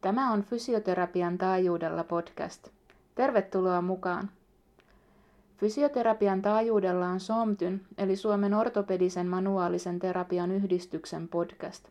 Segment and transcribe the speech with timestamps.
[0.00, 2.68] Tämä on Fysioterapian taajuudella podcast.
[3.14, 4.30] Tervetuloa mukaan!
[5.56, 11.88] Fysioterapian taajuudella on SOMTYN eli Suomen ortopedisen manuaalisen terapian yhdistyksen podcast.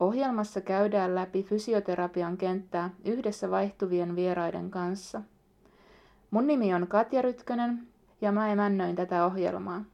[0.00, 5.22] Ohjelmassa käydään läpi fysioterapian kenttää yhdessä vaihtuvien vieraiden kanssa.
[6.30, 7.88] Mun nimi on Katja Rytkönen
[8.20, 9.84] ja mä emännöin tätä ohjelmaa.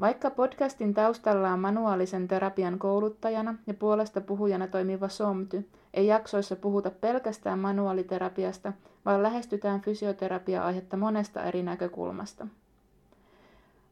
[0.00, 6.90] Vaikka podcastin taustalla on manuaalisen terapian kouluttajana ja puolesta puhujana toimiva SOMTY, ei jaksoissa puhuta
[6.90, 8.72] pelkästään manuaaliterapiasta,
[9.04, 12.46] vaan lähestytään fysioterapia-aihetta monesta eri näkökulmasta.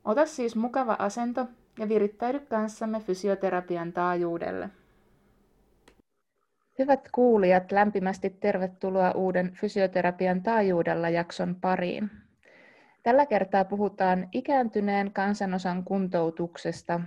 [0.04, 1.46] Ota siis mukava asento
[1.78, 4.70] ja virittäydy kanssamme fysioterapian taajuudelle.
[6.78, 12.10] Hyvät kuulijat, lämpimästi tervetuloa uuden Fysioterapian taajuudella jakson pariin.
[13.06, 17.00] Tällä kertaa puhutaan ikääntyneen kansanosan kuntoutuksesta.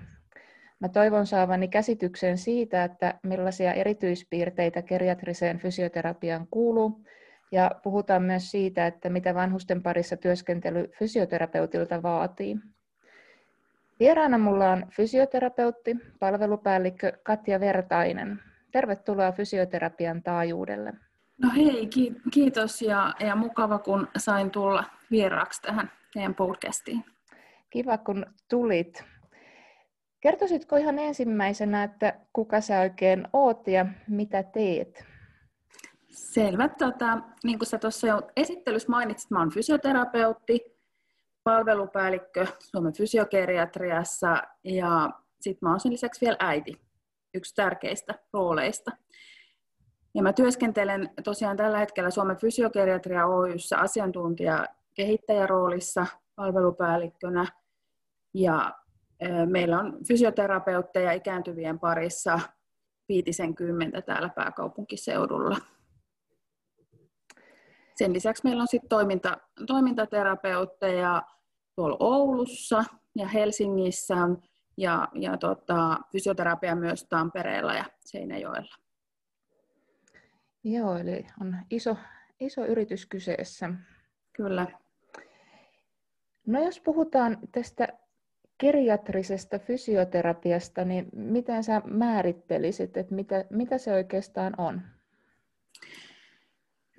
[0.79, 7.03] Mä toivon saavani käsityksen siitä, että millaisia erityispiirteitä geriatriseen fysioterapiaan kuuluu,
[7.51, 12.57] ja puhutaan myös siitä, että mitä vanhusten parissa työskentely fysioterapeutilta vaatii.
[13.99, 18.39] Vieraana mulla on fysioterapeutti, palvelupäällikkö Katja Vertainen.
[18.71, 20.93] Tervetuloa fysioterapian taajuudelle.
[21.37, 21.89] No hei,
[22.31, 27.05] kiitos ja, ja mukava kun sain tulla vieraaksi tähän teidän podcastiin.
[27.69, 29.03] Kiva kun tulit.
[30.21, 35.05] Kertoisitko ihan ensimmäisenä, että kuka sä oikein oot ja mitä teet?
[36.07, 36.69] Selvä.
[36.69, 40.59] Tota, niin kuin sä tuossa jo esittelyssä mainitsit, mä olen fysioterapeutti,
[41.43, 45.09] palvelupäällikkö Suomen fysiokeriatriassa ja
[45.41, 46.81] sitten mä olen sen lisäksi vielä äiti,
[47.33, 48.91] yksi tärkeistä rooleista.
[50.15, 54.65] Ja mä työskentelen tosiaan tällä hetkellä Suomen fysiokeriatria Oyssä asiantuntija
[54.99, 56.05] kehittäjäroolissa
[56.35, 57.45] palvelupäällikkönä
[58.33, 58.75] ja
[59.45, 62.39] meillä on fysioterapeutteja ikääntyvien parissa
[63.09, 65.57] viitisen kymmentä täällä pääkaupunkiseudulla.
[67.95, 69.37] Sen lisäksi meillä on sitten toiminta,
[69.67, 71.23] toimintaterapeutteja
[71.75, 72.83] tuolla Oulussa
[73.15, 74.15] ja Helsingissä
[74.77, 78.75] ja, ja tota, fysioterapia myös Tampereella ja Seinäjoella.
[80.63, 81.97] Joo, eli on iso,
[82.39, 83.69] iso yritys kyseessä.
[84.33, 84.78] Kyllä.
[86.49, 87.87] No jos puhutaan tästä
[88.59, 94.81] geriatrisesta fysioterapiasta, niin miten sä määrittelisit, että mitä, mitä se oikeastaan on?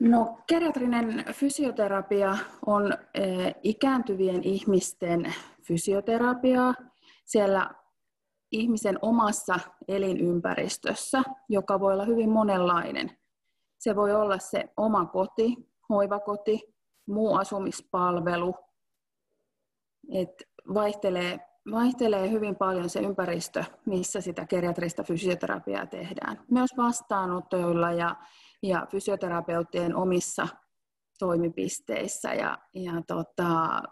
[0.00, 6.74] No, geriatrinen fysioterapia on eh, ikääntyvien ihmisten fysioterapiaa
[7.24, 7.70] siellä
[8.52, 13.10] ihmisen omassa elinympäristössä, joka voi olla hyvin monenlainen.
[13.78, 15.56] Se voi olla se oma koti,
[15.88, 16.74] hoivakoti,
[17.06, 18.54] muu asumispalvelu.
[20.12, 20.42] Et
[20.74, 21.38] vaihtelee,
[21.70, 26.44] vaihtelee hyvin paljon se ympäristö, missä sitä geriatrista fysioterapiaa tehdään.
[26.50, 28.16] Myös vastaanottoilla ja,
[28.62, 30.48] ja fysioterapeuttien omissa
[31.18, 33.82] toimipisteissä ja, ja tota,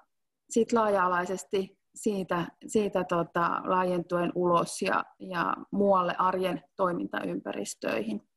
[0.51, 8.29] sitten laaja-alaisesti siitä, siitä tota, laajentuen ulos ja, ja muualle arjen toimintaympäristöihin.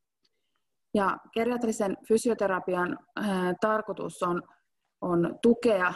[0.94, 4.42] Ja geriatrisen fysioterapian ää, tarkoitus on,
[5.02, 5.94] on tukea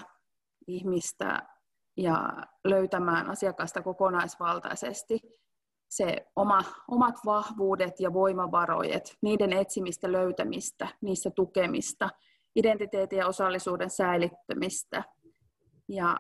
[0.67, 1.54] ihmistä
[1.97, 2.29] ja
[2.63, 5.19] löytämään asiakasta kokonaisvaltaisesti.
[5.89, 12.09] Se oma, omat vahvuudet ja voimavarojet, niiden etsimistä, löytämistä, niissä tukemista,
[12.55, 15.03] identiteetin ja osallisuuden säilyttämistä.
[15.87, 16.19] Ja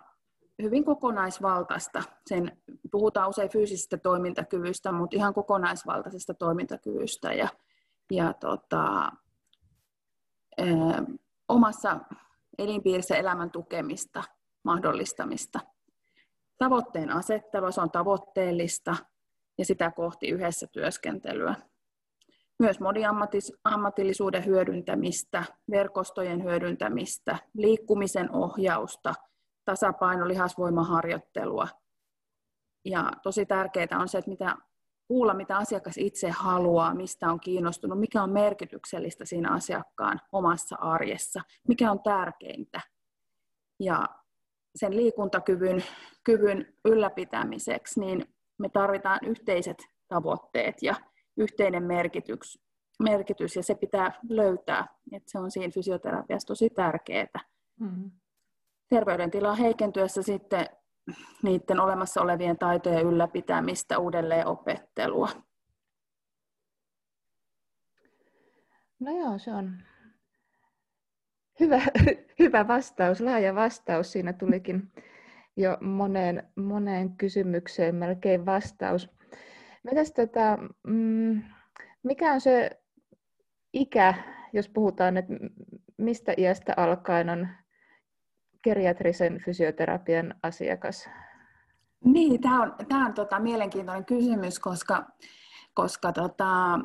[0.61, 2.03] hyvin kokonaisvaltaista.
[2.29, 2.61] Sen,
[2.91, 7.33] puhutaan usein fyysisestä toimintakyvystä, mutta ihan kokonaisvaltaisesta toimintakyvystä.
[7.33, 7.47] Ja,
[8.11, 9.11] ja tota,
[10.59, 10.65] ö,
[11.49, 11.99] omassa
[12.57, 14.23] elinpiirissä elämän tukemista,
[14.65, 15.59] mahdollistamista.
[16.57, 18.95] Tavoitteen asettelu, se on tavoitteellista
[19.57, 21.55] ja sitä kohti yhdessä työskentelyä.
[22.59, 29.13] Myös moniammatillisuuden hyödyntämistä, verkostojen hyödyntämistä, liikkumisen ohjausta,
[29.65, 31.67] tasapaino, lihasvoimaharjoittelua.
[32.85, 34.55] Ja tosi tärkeää on se, että mitä
[35.07, 41.41] kuulla, mitä asiakas itse haluaa, mistä on kiinnostunut, mikä on merkityksellistä siinä asiakkaan omassa arjessa,
[41.67, 42.81] mikä on tärkeintä.
[43.79, 44.05] Ja
[44.75, 45.83] sen liikuntakyvyn
[46.23, 48.25] kyvyn ylläpitämiseksi, niin
[48.57, 49.77] me tarvitaan yhteiset
[50.07, 50.95] tavoitteet ja
[51.37, 52.59] yhteinen merkitys,
[53.03, 54.87] merkitys ja se pitää löytää.
[55.11, 57.39] että se on siinä fysioterapiassa tosi tärkeää.
[57.79, 58.11] Mm-hmm.
[58.89, 60.65] Terveydentila heikentyessä sitten
[61.43, 65.29] niiden olemassa olevien taitojen ylläpitämistä, uudelleen opettelua.
[68.99, 69.77] No joo, se on
[71.59, 71.81] hyvä,
[72.39, 74.11] hyvä vastaus, laaja vastaus.
[74.11, 74.91] Siinä tulikin
[75.57, 79.09] jo moneen, moneen kysymykseen melkein vastaus.
[79.83, 80.57] Mitäs tätä,
[80.87, 81.41] mm,
[82.03, 82.81] mikä on se
[83.73, 84.13] ikä,
[84.53, 85.33] jos puhutaan, että
[85.97, 87.47] mistä iästä alkaen on
[88.63, 91.09] geriatrisen fysioterapian asiakas?
[92.03, 95.05] Niin, tämä on, tämä on tota, mielenkiintoinen kysymys, koska,
[95.73, 96.79] koska tota,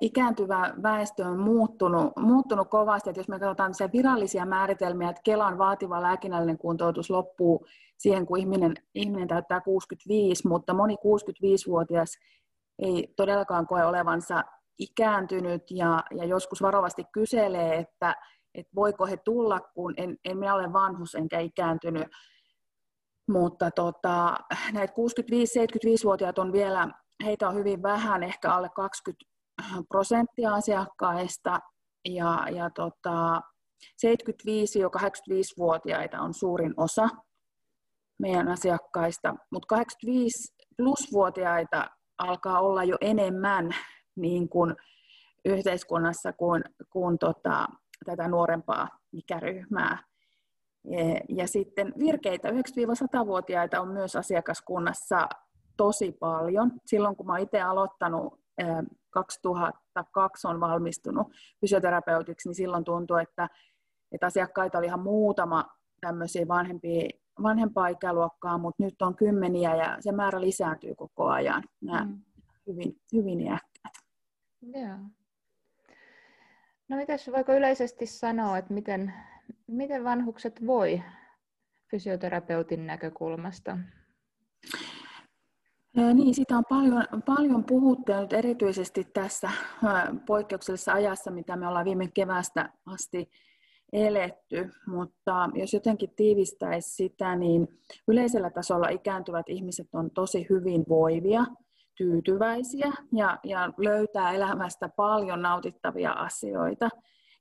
[0.00, 3.10] ikääntyvä väestö on muuttunut, muuttunut kovasti.
[3.10, 7.66] Että jos me katsotaan virallisia määritelmiä, että Kelan vaativa lääkinnällinen kuntoutus loppuu
[7.98, 12.18] siihen, kun ihminen, ihminen täyttää 65, mutta moni 65-vuotias
[12.78, 14.44] ei todellakaan koe olevansa
[14.78, 18.14] ikääntynyt ja, ja joskus varovasti kyselee, että,
[18.54, 22.08] että voiko he tulla, kun en, en minä ole vanhus enkä ikääntynyt.
[23.28, 24.36] Mutta tota,
[24.72, 26.88] näitä 65-75-vuotiaat on vielä,
[27.24, 29.24] heitä on hyvin vähän, ehkä alle 20
[29.88, 31.60] prosenttia asiakkaista.
[32.08, 33.40] Ja, ja tota,
[34.06, 37.08] 75-85-vuotiaita on suurin osa
[38.18, 43.70] meidän asiakkaista, mutta 85 plus-vuotiaita alkaa olla jo enemmän
[44.16, 44.76] niin kuin
[45.44, 47.66] yhteiskunnassa kuin, kuin tota,
[48.04, 50.02] tätä nuorempaa ikäryhmää.
[51.28, 55.28] Ja sitten virkeitä 9-100-vuotiaita on myös asiakaskunnassa
[55.76, 56.72] tosi paljon.
[56.86, 58.40] Silloin kun mä itse aloittanut
[59.10, 61.26] 2002 on valmistunut
[61.60, 63.48] fysioterapeutiksi, niin silloin tuntui, että,
[64.12, 65.64] että asiakkaita oli ihan muutama
[66.00, 67.08] tämmöisiä vanhempia,
[67.42, 72.20] vanhempaa ikäluokkaa, mutta nyt on kymmeniä ja se määrä lisääntyy koko ajan, nämä mm.
[72.66, 73.94] hyvin, hyvin iäkkäät.
[74.62, 74.98] Joo.
[76.88, 79.12] No mitäs, voiko yleisesti sanoa, että miten,
[79.66, 81.02] miten vanhukset voi
[81.90, 83.78] fysioterapeutin näkökulmasta?
[85.96, 89.50] Niin, sitä on paljon, paljon puhuttu nyt erityisesti tässä
[90.26, 93.30] poikkeuksellisessa ajassa, mitä me ollaan viime kevästä asti
[93.92, 97.68] eletty, mutta jos jotenkin tiivistäisi sitä, niin
[98.08, 101.44] yleisellä tasolla ikääntyvät ihmiset on tosi hyvinvoivia,
[101.96, 106.88] tyytyväisiä ja, ja löytää elämästä paljon nautittavia asioita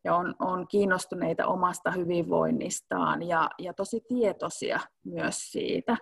[0.04, 5.98] ja on, on kiinnostuneita omasta hyvinvoinnistaan ja, ja tosi tietoisia myös siitä,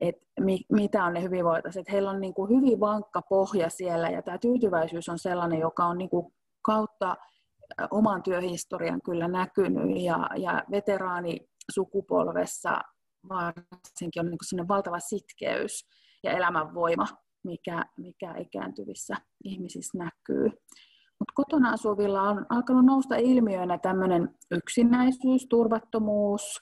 [0.00, 1.92] että mi, mitä on ne hyvinvointaiset.
[1.92, 5.98] Heillä on niin kuin hyvin vankka pohja siellä ja tämä tyytyväisyys on sellainen, joka on
[5.98, 7.16] niin kuin kautta
[7.90, 12.80] oman työhistorian kyllä näkynyt ja, ja veteraanisukupolvessa
[13.28, 15.88] varsinkin on niin valtava sitkeys
[16.24, 17.06] ja elämänvoima,
[17.44, 20.44] mikä, mikä ikääntyvissä ihmisissä näkyy.
[21.18, 26.60] Mutta kotona asuvilla on alkanut nousta ilmiöinä tämmöinen yksinäisyys, turvattomuus,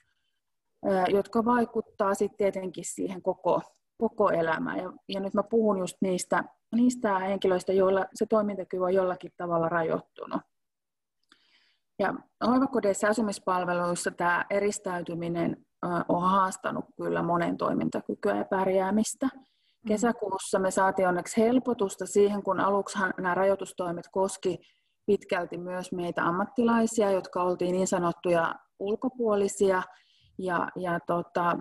[1.08, 3.62] jotka vaikuttaa sitten tietenkin siihen koko,
[3.98, 4.78] koko elämään.
[4.78, 6.44] Ja, ja nyt mä puhun just niistä,
[6.74, 10.40] niistä henkilöistä, joilla se toimintakyky on jollakin tavalla rajoittunut.
[11.98, 12.14] Ja
[12.46, 15.66] hoivakodeissa ja asumispalveluissa tämä eristäytyminen
[16.08, 19.26] on haastanut kyllä monen toimintakykyä ja pärjäämistä.
[19.26, 19.88] Mm.
[19.88, 24.58] Kesäkuussa me saatiin onneksi helpotusta siihen, kun aluksi nämä rajoitustoimet koski
[25.06, 29.82] pitkälti myös meitä ammattilaisia, jotka oltiin niin sanottuja ulkopuolisia,
[30.40, 31.58] ja, ja tota,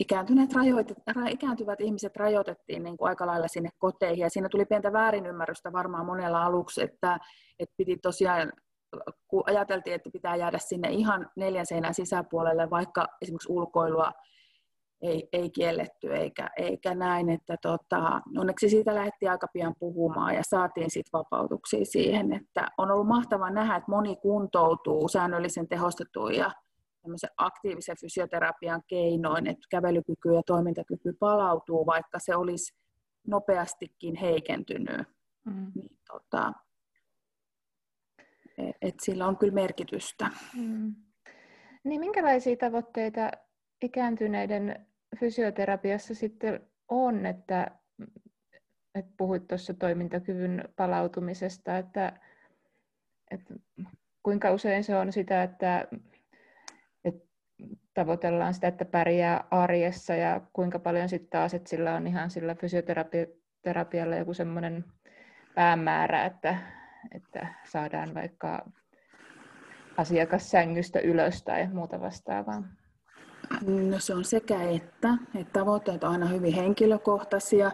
[0.00, 0.98] ikääntyneet rajoitet,
[1.30, 6.06] ikääntyvät ihmiset rajoitettiin niin kuin aika lailla sinne koteihin, ja siinä tuli pientä väärinymmärrystä varmaan
[6.06, 7.18] monella aluksi, että,
[7.58, 8.52] että piti tosiaan,
[9.28, 14.12] kun ajateltiin, että pitää jäädä sinne ihan neljän seinän sisäpuolelle, vaikka esimerkiksi ulkoilua
[15.02, 20.42] ei, ei kielletty eikä, eikä näin, että tota, onneksi siitä lähdettiin aika pian puhumaan ja
[20.48, 26.50] saatiin sitten vapautuksia siihen, että on ollut mahtavaa nähdä, että moni kuntoutuu säännöllisen tehostetun ja
[27.36, 32.74] aktiivisen fysioterapian keinoin, että kävelykyky ja toimintakyky palautuu, vaikka se olisi
[33.26, 35.08] nopeastikin heikentynyt.
[35.44, 35.72] Mm.
[35.74, 36.52] Niin, tota,
[38.58, 40.30] e, et sillä on kyllä merkitystä.
[40.56, 40.94] Mm.
[41.84, 43.30] Niin minkälaisia tavoitteita
[43.82, 44.86] ikääntyneiden
[45.20, 47.70] fysioterapiassa sitten on, että,
[48.94, 52.20] että puhuit tuossa toimintakyvyn palautumisesta, että,
[53.30, 53.54] että
[54.22, 55.88] kuinka usein se on sitä, että
[57.94, 62.54] tavoitellaan sitä, että pärjää arjessa ja kuinka paljon sitten taas, että sillä on ihan sillä
[62.54, 64.84] fysioterapialla joku semmoinen
[65.54, 66.56] päämäärä, että,
[67.14, 68.70] että saadaan vaikka
[69.96, 72.62] asiakas sängystä ylös tai muuta vastaavaa.
[73.90, 77.72] No se on sekä että, että tavoitteet on aina hyvin henkilökohtaisia.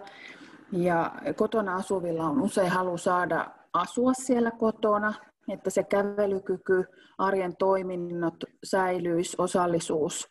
[0.72, 5.14] Ja kotona asuvilla on usein halu saada asua siellä kotona
[5.50, 6.84] että se kävelykyky,
[7.18, 10.28] arjen toiminnot säilyisi, osallisuus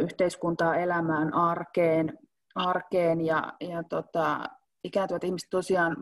[0.00, 2.18] yhteiskuntaa elämään, arkeen,
[2.54, 4.40] arkeen ja, ja tota,
[4.84, 5.96] ikääntyvät ihmiset tosiaan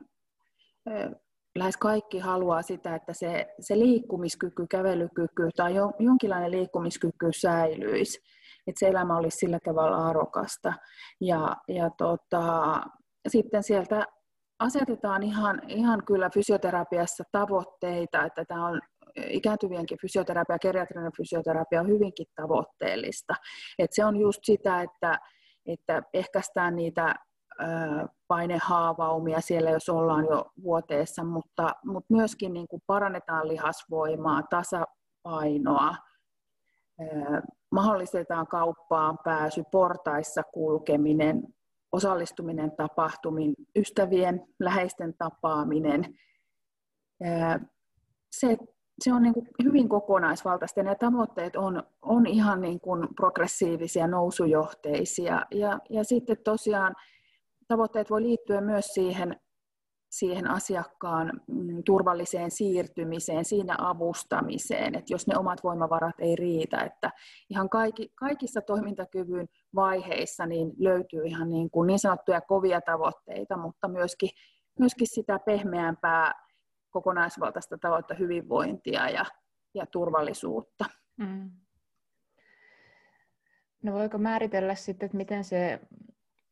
[1.58, 8.18] lähes kaikki haluaa sitä, että se, se liikkumiskyky, kävelykyky tai jo, jonkinlainen liikkumiskyky säilyisi,
[8.66, 10.72] että se elämä olisi sillä tavalla arvokasta.
[11.20, 12.80] Ja, ja tota,
[13.28, 14.06] sitten sieltä
[14.58, 18.80] asetetaan ihan, ihan kyllä fysioterapiassa tavoitteita, että tämä on
[19.16, 23.34] ikääntyvienkin fysioterapia, geriatrinen fysioterapia on hyvinkin tavoitteellista.
[23.78, 25.18] Et se on just sitä, että,
[25.66, 27.14] että ehkäistään niitä
[28.28, 35.94] painehaavaumia siellä, jos ollaan jo vuoteessa, mutta, mutta myöskin niin kuin parannetaan lihasvoimaa, tasapainoa,
[37.73, 41.42] mahdollistetaan kauppaan pääsy, portaissa kulkeminen,
[41.94, 46.18] osallistuminen tapahtumiin, ystävien, läheisten tapaaminen.
[48.32, 48.58] Se,
[49.04, 55.46] se on niin kuin hyvin kokonaisvaltaista ja tavoitteet on, on ihan niin kuin progressiivisia, nousujohteisia.
[55.50, 56.94] Ja, ja sitten tosiaan
[57.68, 59.40] tavoitteet voi liittyä myös siihen,
[60.18, 67.11] siihen asiakkaan mm, turvalliseen siirtymiseen, siinä avustamiseen, että jos ne omat voimavarat ei riitä, että
[67.50, 73.88] ihan kaikki, kaikissa toimintakyvyn vaiheissa niin löytyy ihan niin, kuin niin sanottuja kovia tavoitteita, mutta
[73.88, 74.30] myöskin,
[74.78, 76.33] myöskin sitä pehmeämpää
[76.90, 79.25] kokonaisvaltaista tavoitetta hyvinvointia ja,
[79.75, 80.85] ja turvallisuutta.
[81.16, 81.50] Mm.
[83.83, 85.80] No voiko määritellä sitten, että miten se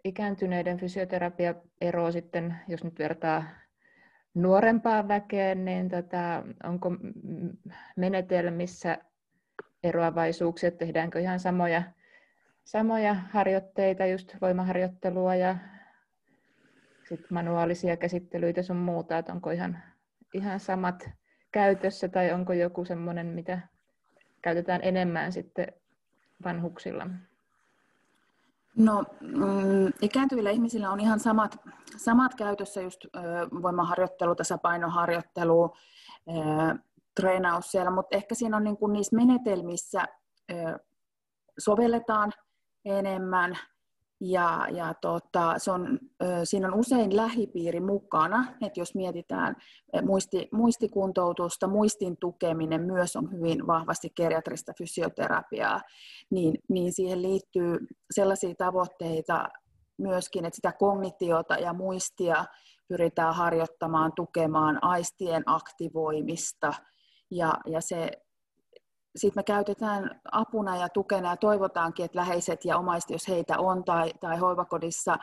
[0.04, 3.44] ikääntyneiden fysioterapia ero sitten, jos nyt vertaa
[4.35, 6.90] nuorempaan väkeen, niin tota, onko
[7.97, 8.99] menetelmissä
[9.82, 11.82] eroavaisuuksia, tehdäänkö ihan samoja,
[12.64, 15.56] samoja harjoitteita, just voimaharjoittelua ja
[17.09, 19.82] sit manuaalisia käsittelyitä sun muuta, että onko ihan,
[20.35, 21.11] ihan samat
[21.52, 23.59] käytössä tai onko joku semmoinen, mitä
[24.42, 25.66] käytetään enemmän sitten
[26.44, 27.06] vanhuksilla?
[28.76, 31.57] No, mm, ikääntyvillä ihmisillä on ihan samat,
[31.97, 33.00] samat käytössä just
[33.62, 35.75] voimaharjoittelu, tasapainoharjoittelu,
[37.17, 40.05] treenaus siellä, mutta ehkä siinä on niin kuin niissä menetelmissä
[41.59, 42.33] sovelletaan
[42.85, 43.59] enemmän
[44.21, 45.99] ja, ja tota, se on,
[46.45, 49.57] siinä on usein lähipiiri mukana, että jos mietitään
[50.02, 55.81] muisti, muistikuntoutusta, muistin tukeminen myös on hyvin vahvasti geriatrista fysioterapiaa,
[56.31, 57.79] niin, niin siihen liittyy
[58.11, 59.49] sellaisia tavoitteita
[59.99, 62.45] myöskin, että sitä kognitiota ja muistia
[62.88, 66.73] pyritään harjoittamaan, tukemaan aistien aktivoimista,
[67.31, 68.11] ja, ja se
[69.17, 73.85] sitten me käytetään apuna ja tukena ja toivotaankin, että läheiset ja omaiset, jos heitä on
[73.85, 75.17] tai, tai hoivakodissa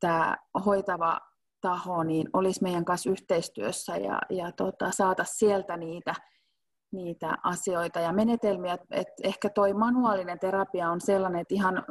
[0.00, 1.20] tämä hoitava
[1.60, 6.14] taho, niin olisi meidän kanssa yhteistyössä ja, ja tota, saata sieltä niitä,
[6.92, 8.78] niitä asioita ja menetelmiä.
[8.90, 11.84] Et ehkä toi manuaalinen terapia on sellainen, että ihan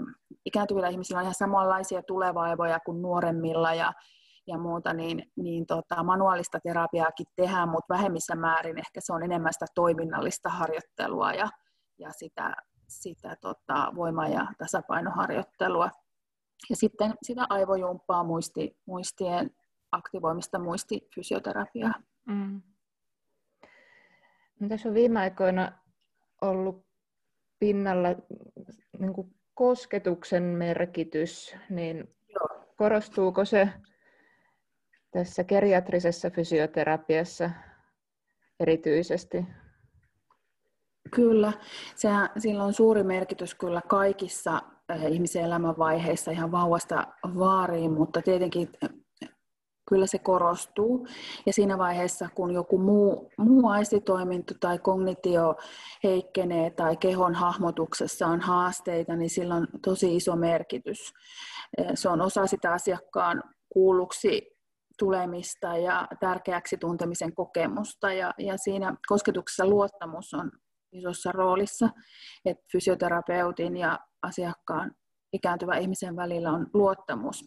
[0.45, 3.93] ikääntyvillä ihmisillä on ihan samanlaisia tulevaivoja kuin nuoremmilla ja,
[4.47, 9.53] ja muuta, niin, niin tota, manuaalista terapiaakin tehdään, mutta vähemmissä määrin ehkä se on enemmän
[9.53, 11.49] sitä toiminnallista harjoittelua ja,
[11.99, 12.53] ja sitä,
[12.87, 15.89] sitä tota, voima- ja tasapainoharjoittelua.
[16.69, 19.51] Ja sitten sitä aivojumppaa, muisti, muistien
[19.91, 21.93] aktivoimista, muistifysioterapiaa.
[22.25, 22.61] Mm.
[24.59, 25.71] No, tässä on viime aikoina
[26.41, 26.85] ollut
[27.59, 28.09] pinnalla
[28.99, 32.73] niin kuin kosketuksen merkitys, niin Joo.
[32.77, 33.69] korostuuko se
[35.11, 37.49] tässä geriatrisessa fysioterapiassa
[38.59, 39.45] erityisesti?
[41.15, 41.53] Kyllä,
[41.95, 44.61] sehän, sillä on suuri merkitys kyllä kaikissa
[45.09, 47.07] ihmisen elämänvaiheissa ihan vauvasta
[47.39, 48.89] vaariin, mutta tietenkin äh,
[49.89, 51.07] kyllä se korostuu.
[51.45, 55.55] Ja siinä vaiheessa, kun joku muu, muu aistitoiminto tai kognitio
[56.03, 61.13] heikkenee tai kehon hahmotuksessa on haasteita, niin sillä on tosi iso merkitys.
[61.79, 64.53] Äh, se on osa sitä asiakkaan kuulluksi
[64.99, 68.13] tulemista ja tärkeäksi tuntemisen kokemusta.
[68.13, 70.51] Ja, ja siinä kosketuksessa luottamus on
[70.93, 71.89] isossa roolissa,
[72.45, 74.91] että fysioterapeutin ja asiakkaan
[75.33, 77.45] ikääntyvän ihmisen välillä on luottamus.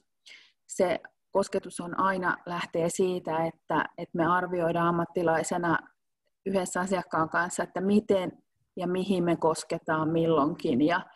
[0.66, 1.00] Se
[1.30, 5.78] kosketus on aina lähtee siitä, että, että me arvioidaan ammattilaisena
[6.46, 8.32] yhdessä asiakkaan kanssa, että miten
[8.76, 11.06] ja mihin me kosketaan milloinkin ja,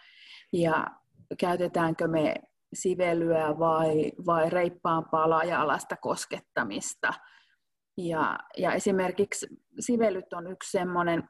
[0.52, 0.86] ja
[1.38, 2.34] käytetäänkö me
[2.74, 7.12] sivelyä vai, vai reippaampaa laaja-alasta koskettamista.
[7.96, 9.46] Ja, ja esimerkiksi
[9.80, 11.28] sivelyt on yksi semmoinen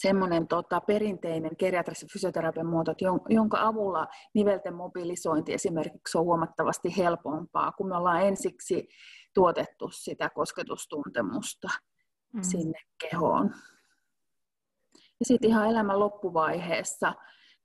[0.00, 2.94] semmoinen tota, perinteinen geriatrisen fysioterapian muoto,
[3.28, 8.88] jonka avulla nivelten mobilisointi esimerkiksi on huomattavasti helpompaa, kun me ollaan ensiksi
[9.34, 11.68] tuotettu sitä kosketustuntemusta
[12.32, 12.42] mm.
[12.42, 13.54] sinne kehoon.
[14.94, 17.14] Ja sitten ihan elämän loppuvaiheessa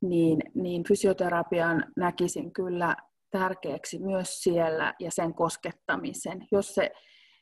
[0.02, 2.96] niin, niin fysioterapian näkisin kyllä
[3.32, 6.48] tärkeäksi myös siellä ja sen koskettamisen.
[6.52, 6.92] Jos se,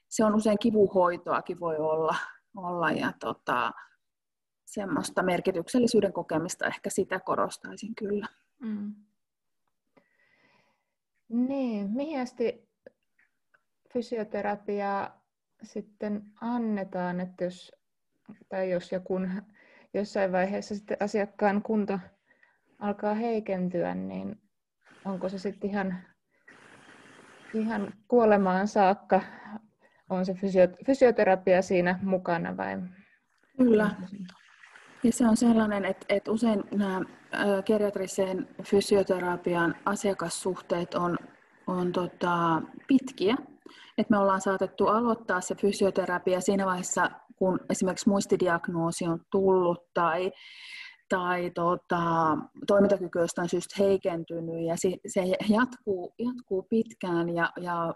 [0.10, 2.15] se on usein kivuhoitoakin voi olla,
[2.58, 3.72] olla ja tota,
[4.65, 8.27] semmoista merkityksellisyyden kokemista ehkä sitä korostaisin kyllä.
[8.60, 8.95] Mm.
[11.29, 12.69] Niin, mihin asti
[13.93, 15.25] fysioterapiaa
[15.63, 17.72] sitten annetaan, että jos,
[18.50, 19.31] tai jos ja kun
[19.93, 22.00] jossain vaiheessa sitten asiakkaan kunto
[22.79, 24.41] alkaa heikentyä, niin
[25.05, 26.03] onko se sitten ihan,
[27.53, 29.22] ihan kuolemaan saakka,
[30.10, 30.36] on se
[30.86, 32.77] fysioterapia siinä mukana vai?
[33.57, 33.91] Kyllä.
[35.04, 37.02] Ja se on sellainen, että, että usein nämä
[37.66, 41.18] geriatrisen fysioterapian asiakassuhteet on,
[41.68, 43.36] on tota, pitkiä.
[43.98, 50.32] Et me ollaan saatettu aloittaa se fysioterapia siinä vaiheessa, kun esimerkiksi muistidiagnoosi on tullut tai,
[51.10, 52.02] tai tota,
[52.68, 57.94] toimintakyky jostain syystä heikentynyt ja se, se jatkuu, jatkuu pitkään ja, ja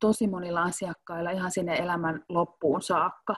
[0.00, 3.34] tosi monilla asiakkailla ihan sinne elämän loppuun saakka.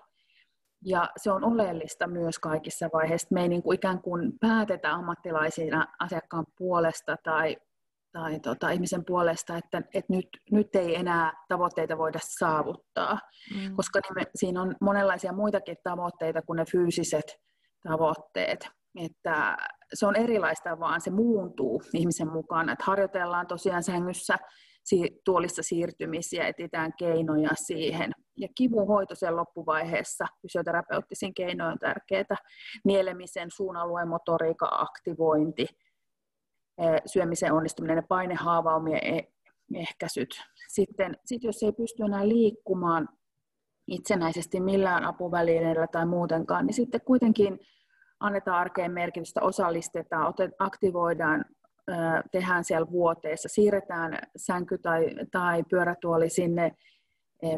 [0.84, 3.28] Ja se on oleellista myös kaikissa vaiheissa.
[3.30, 7.56] Me ei niin kuin ikään kuin päätetä ammattilaisina asiakkaan puolesta tai,
[8.12, 13.18] tai tota, ihmisen puolesta, että, että nyt, nyt ei enää tavoitteita voida saavuttaa,
[13.54, 13.76] mm.
[13.76, 17.36] koska me, siinä on monenlaisia muitakin tavoitteita kuin ne fyysiset
[17.88, 18.68] tavoitteet.
[19.00, 19.56] Että
[19.94, 22.72] se on erilaista, vaan se muuntuu ihmisen mukana.
[22.72, 24.36] Että harjoitellaan tosiaan sängyssä
[25.24, 28.12] tuolissa siirtymisiä, etsitään keinoja siihen.
[28.36, 32.36] Ja kivunhoito sen loppuvaiheessa, fysioterapeuttisin keinoin on tärkeää,
[32.84, 35.66] nielemisen, suunalueen motoriikan aktivointi,
[37.06, 39.32] syömisen onnistuminen ja painehaavaumien e-,
[39.74, 40.42] ehkäisyt.
[40.68, 43.08] Sitten sit jos ei pysty enää liikkumaan
[43.86, 47.58] itsenäisesti millään apuvälineellä tai muutenkaan, niin sitten kuitenkin
[48.20, 51.44] annetaan arkeen merkitystä, osallistetaan, aktivoidaan
[52.32, 56.76] tehdään siellä vuoteessa, siirretään sänky tai, tai pyörätuoli sinne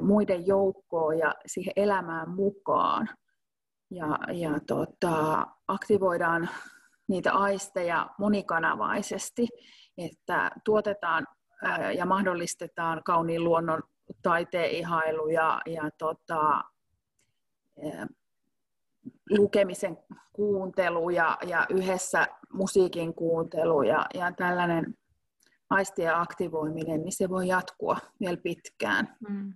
[0.00, 3.08] muiden joukkoon ja siihen elämään mukaan.
[3.90, 6.48] Ja, ja tota, aktivoidaan
[7.08, 9.48] niitä aisteja monikanavaisesti,
[9.98, 11.26] että tuotetaan
[11.96, 13.82] ja mahdollistetaan kauniin luonnon
[14.22, 16.60] taiteen ihailu ja, ja tota,
[19.30, 19.98] lukemisen
[20.32, 24.94] kuuntelu ja, ja yhdessä musiikin kuuntelu ja, ja tällainen
[25.70, 29.16] aistien aktivoiminen, niin se voi jatkua vielä pitkään.
[29.28, 29.54] Mm.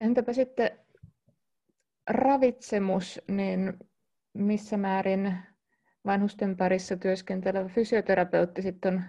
[0.00, 0.78] Entäpä sitten
[2.10, 3.74] ravitsemus, niin
[4.32, 5.38] missä määrin
[6.06, 9.02] vanhusten parissa työskentelevä fysioterapeutti sitten on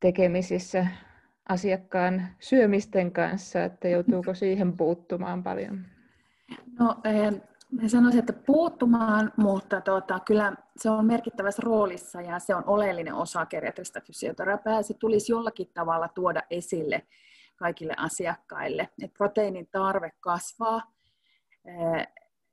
[0.00, 0.86] tekemisissä
[1.48, 5.84] asiakkaan syömisten kanssa, että joutuuko siihen puuttumaan paljon?
[6.78, 6.96] No,
[7.80, 13.14] Mä sanoisin, että puuttumaan, mutta tuota, kyllä se on merkittävässä roolissa ja se on oleellinen
[13.14, 14.82] osa geriatrista fysioterapiaa.
[14.82, 17.02] Se tulisi jollakin tavalla tuoda esille
[17.56, 18.88] kaikille asiakkaille.
[19.02, 20.92] Et proteiinin tarve kasvaa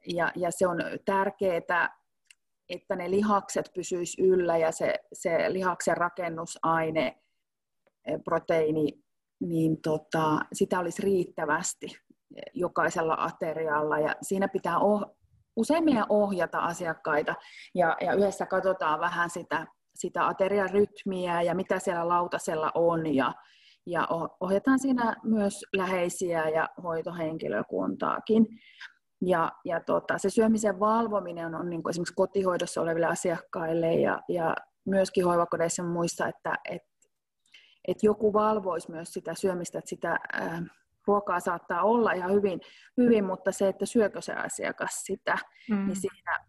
[0.07, 1.89] ja, ja se on tärkeää,
[2.69, 7.21] että ne lihakset pysyis yllä ja se, se lihaksen rakennusaine,
[8.23, 9.03] proteiini,
[9.39, 11.87] niin tota, sitä olisi riittävästi
[12.53, 13.99] jokaisella aterialla.
[13.99, 15.15] Ja siinä pitää oh,
[15.55, 17.35] usein meidän ohjata asiakkaita.
[17.75, 23.15] Ja, ja yhdessä katsotaan vähän sitä, sitä aterian rytmiä ja mitä siellä lautasella on.
[23.15, 23.33] Ja,
[23.85, 24.07] ja
[24.39, 28.47] ohjataan siinä myös läheisiä ja hoitohenkilökuntaakin.
[29.21, 34.55] Ja, ja tota, se syömisen valvominen on niin kuin esimerkiksi kotihoidossa oleville asiakkaille ja, ja
[34.85, 36.81] myöskin hoivakodeissa muissa, että et,
[37.87, 40.61] et joku valvoisi myös sitä syömistä, että sitä ää,
[41.09, 42.61] ruokaa saattaa olla ihan hyvin,
[42.97, 45.37] hyvin mutta se, että syökö se asiakas sitä,
[45.69, 45.85] mm.
[45.87, 46.39] niin siinä,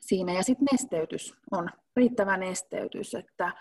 [0.00, 0.32] siinä.
[0.32, 3.52] Ja sitten nesteytys on riittävä nesteytys, että,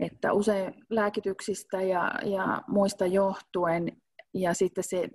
[0.00, 3.92] että usein lääkityksistä ja, ja muista johtuen,
[4.34, 5.08] ja sitten se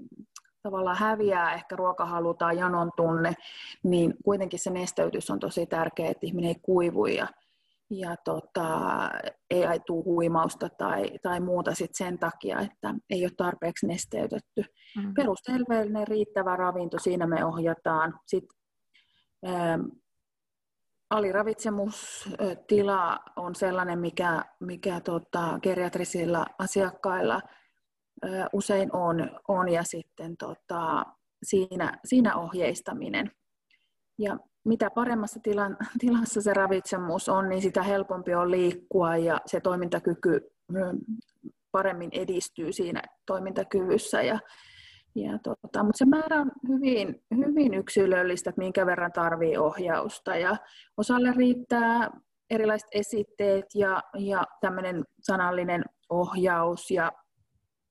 [0.64, 3.34] tavallaan häviää ehkä ruokahalu tai janon tunne,
[3.84, 7.28] niin kuitenkin se nesteytys on tosi tärkeä, että ihminen ei kuivu ja
[8.00, 8.70] ja tota,
[9.50, 14.64] ei aituu huimausta tai, tai muuta sit sen takia, että ei ole tarpeeksi nesteytetty.
[14.98, 15.14] Mm.
[15.14, 18.20] Perusterveellinen riittävä ravinto, siinä me ohjataan.
[18.28, 18.58] Sitten,
[19.46, 19.80] ää,
[21.10, 27.42] aliravitsemustila on sellainen, mikä, mikä tota, geriatrisilla asiakkailla
[28.24, 31.06] ää, usein on, on ja sitten tota,
[31.44, 33.32] siinä, siinä ohjeistaminen.
[34.20, 39.60] Ja mitä paremmassa tilan, tilassa se ravitsemus on, niin sitä helpompi on liikkua ja se
[39.62, 40.52] toimintakyky
[41.72, 44.22] paremmin edistyy siinä toimintakyvyssä.
[44.22, 44.40] Ja,
[45.16, 50.36] ja tota, mutta se määrä on hyvin, hyvin yksilöllistä, että minkä verran tarvii ohjausta.
[50.36, 50.58] Ja
[50.98, 52.12] osalle riittää
[52.50, 57.12] erilaiset esitteet ja, ja tämmöinen sanallinen ohjaus ja,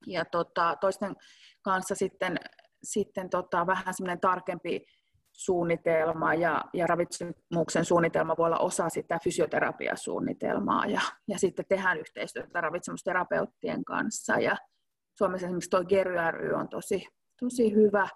[0.07, 1.17] ja tota, toisten
[1.63, 2.37] kanssa sitten,
[2.83, 4.87] sitten tota, vähän semmoinen tarkempi
[5.45, 12.61] suunnitelma ja, ja ravitsemuksen suunnitelma voi olla osa sitä fysioterapiasuunnitelmaa ja, ja sitten tehdään yhteistyötä
[12.61, 14.57] ravitsemusterapeuttien kanssa ja
[15.15, 17.07] Suomessa esimerkiksi tuo Gery ry on tosi,
[17.41, 18.09] tosi hyvä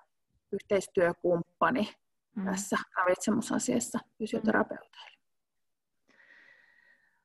[0.53, 1.89] yhteistyökumppani
[2.37, 2.45] mm.
[2.45, 5.17] tässä ravitsemusasiassa fysioterapeuteille.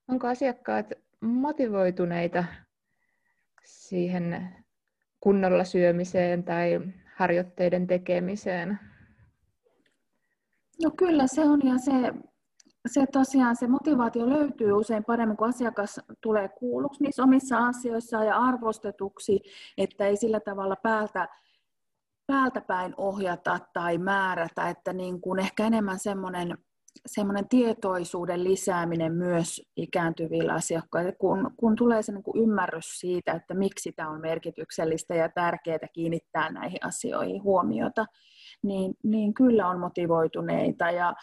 [0.08, 0.86] Onko asiakkaat
[1.22, 2.44] motivoituneita
[3.64, 4.56] siihen
[5.20, 6.80] kunnolla syömiseen tai
[7.16, 8.80] harjoitteiden tekemiseen?
[10.84, 12.14] No kyllä se on ja se,
[12.88, 18.38] se tosiaan se motivaatio löytyy usein paremmin, kun asiakas tulee kuulluksi niissä omissa asioissa ja
[18.38, 19.40] arvostetuksi,
[19.78, 21.28] että ei sillä tavalla päältä,
[22.28, 26.58] päältä päin ohjata tai määrätä, että niin kuin ehkä enemmän semmoinen
[27.06, 33.54] semmoinen tietoisuuden lisääminen myös ikääntyvillä asiakkailla, kun, kun tulee se niin kuin ymmärrys siitä, että
[33.54, 38.06] miksi tämä on merkityksellistä ja tärkeää kiinnittää näihin asioihin huomiota,
[38.64, 40.92] niin, niin kyllä on motivoituneita.
[40.92, 41.14] Ja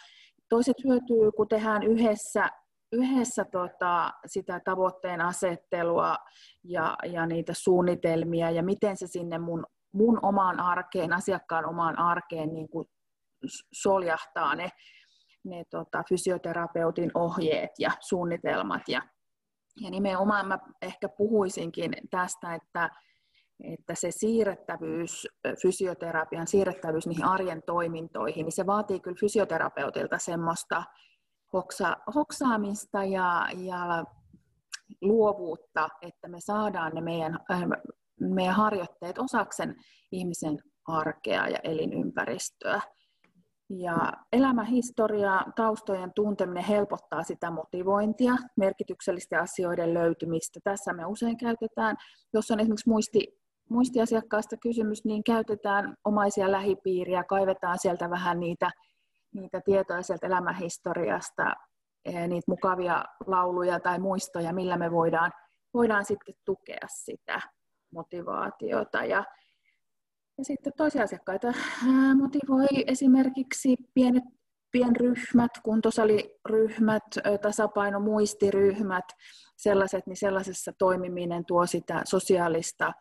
[0.49, 2.49] toiset hyötyy, kun tehdään yhdessä,
[2.91, 6.15] yhdessä tota, sitä tavoitteen asettelua
[6.63, 12.53] ja, ja niitä suunnitelmia ja miten se sinne mun, mun omaan arkeen, asiakkaan omaan arkeen
[12.53, 12.87] niin kuin
[13.73, 14.69] soljahtaa ne
[15.43, 18.81] ne tota, fysioterapeutin ohjeet ja suunnitelmat.
[18.87, 19.01] Ja,
[19.81, 22.89] ja nimenomaan mä ehkä puhuisinkin tästä, että,
[23.63, 25.27] että se siirrettävyys,
[25.61, 30.83] fysioterapian siirrettävyys niihin arjen toimintoihin, niin se vaatii kyllä fysioterapeutilta semmoista
[31.53, 34.05] hoksa, hoksaamista ja, ja
[35.01, 37.63] luovuutta, että me saadaan ne meidän, äh,
[38.19, 39.75] meidän harjoitteet osaksen
[40.11, 42.81] ihmisen arkea ja elinympäristöä.
[43.69, 50.59] Ja elämähistoria, taustojen tunteminen helpottaa sitä motivointia, merkityksellisten asioiden löytymistä.
[50.63, 51.97] Tässä me usein käytetään,
[52.33, 53.38] jos on esimerkiksi muisti,
[53.69, 58.71] muistiasiakkaasta kysymys, niin käytetään omaisia lähipiiriä, kaivetaan sieltä vähän niitä,
[59.33, 61.53] niitä tietoja sieltä elämähistoriasta,
[62.05, 65.31] eh, niitä mukavia lauluja tai muistoja, millä me voidaan,
[65.73, 67.39] voidaan sitten tukea sitä
[67.93, 69.05] motivaatiota.
[69.05, 69.23] Ja
[70.39, 71.53] ja sitten toisia asiakkaita
[72.21, 74.23] motivoi esimerkiksi pienet
[74.71, 77.03] pienryhmät, kuntosaliryhmät,
[77.41, 79.05] tasapainomuistiryhmät,
[79.57, 82.91] sellaiset, niin sellaisessa toimiminen tuo sitä sosiaalista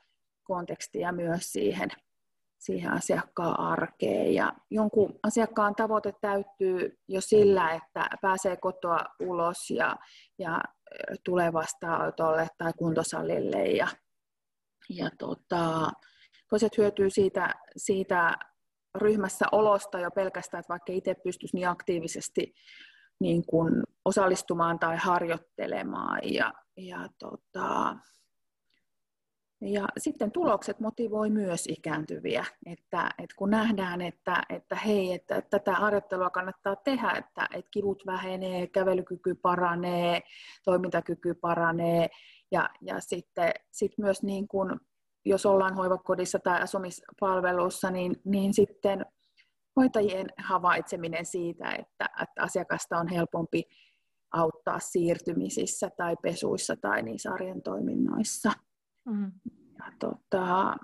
[0.49, 1.89] kontekstia myös siihen,
[2.59, 4.35] siihen asiakkaan arkeen.
[4.35, 9.97] Ja jonkun asiakkaan tavoite täyttyy jo sillä, että pääsee kotoa ulos ja,
[10.39, 10.61] ja
[11.25, 13.67] tulee vastaanotolle tai kuntosalille.
[13.67, 13.89] Ja,
[14.89, 15.91] ja tota,
[16.51, 18.39] Toiset hyötyy siitä, siitä
[18.95, 22.55] ryhmässä olosta jo pelkästään, että vaikka itse pystyisi niin aktiivisesti
[23.21, 26.21] niin kuin osallistumaan tai harjoittelemaan.
[26.23, 27.97] Ja, ja, tota,
[29.61, 35.73] ja sitten tulokset motivoi myös ikääntyviä, että, että kun nähdään, että, että hei, että, tätä
[35.73, 40.23] harjoittelua kannattaa tehdä, että, että kivut vähenee, kävelykyky paranee,
[40.65, 42.09] toimintakyky paranee
[42.51, 44.81] ja, ja sitten sit myös niin kuin
[45.25, 49.07] jos ollaan hoivakodissa tai asumispalvelussa, niin, niin sitten
[49.77, 53.65] hoitajien havaitseminen siitä, että, että asiakasta on helpompi
[54.33, 58.53] auttaa siirtymisissä tai pesuissa tai niissä arjen toiminnoissa.
[59.07, 59.33] Mm.
[59.79, 60.77] Ja tota,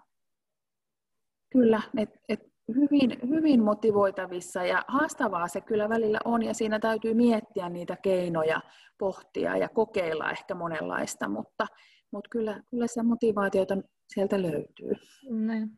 [1.52, 7.14] kyllä, et, et hyvin, hyvin motivoitavissa ja haastavaa se kyllä välillä on ja siinä täytyy
[7.14, 8.60] miettiä niitä keinoja,
[8.98, 11.66] pohtia ja kokeilla ehkä monenlaista, mutta,
[12.10, 13.76] mutta kyllä, kyllä se motivaatiota
[14.08, 14.92] sieltä löytyy.
[15.30, 15.70] Näin.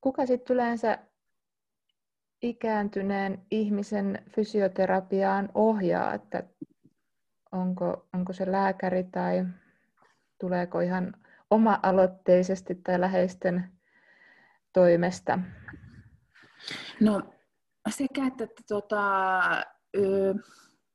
[0.00, 0.98] Kuka sitten yleensä
[2.42, 6.42] ikääntyneen ihmisen fysioterapiaan ohjaa, että
[7.52, 9.46] onko, onko se lääkäri tai
[10.40, 11.14] tuleeko ihan
[11.50, 13.70] oma-aloitteisesti tai läheisten
[14.72, 15.38] toimesta?
[17.00, 17.22] No
[17.88, 19.10] sekä, että, että tota,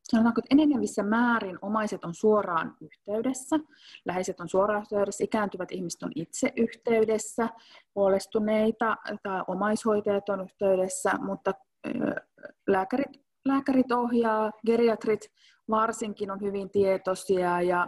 [0.03, 3.55] sanotaanko, että enenevissä määrin omaiset on suoraan yhteydessä,
[4.05, 7.49] läheiset on suoraan yhteydessä, ikääntyvät ihmiset on itse yhteydessä,
[7.95, 11.53] huolestuneita tai omaishoitajat on yhteydessä, mutta
[12.67, 15.31] lääkärit, lääkärit ohjaa, geriatrit
[15.69, 17.87] varsinkin on hyvin tietoisia ja,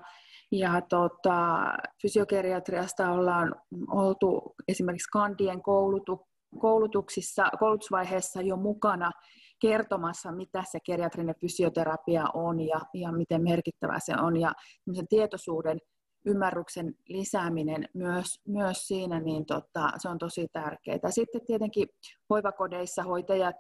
[0.52, 1.66] ja tota,
[2.02, 3.56] fysiogeriatriasta ollaan
[3.92, 6.28] oltu esimerkiksi kandien koulutu,
[6.60, 9.12] koulutuksissa, koulutusvaiheessa jo mukana
[9.62, 14.38] kertomassa, mitä se geriatrinen fysioterapia on ja, ja miten merkittävä se on.
[14.38, 14.54] Ja
[15.10, 15.80] tietoisuuden
[16.26, 21.00] ymmärryksen lisääminen myös, myös siinä, niin tota, se on tosi tärkeää.
[21.10, 21.88] Sitten tietenkin
[22.30, 23.56] hoivakodeissa hoitajat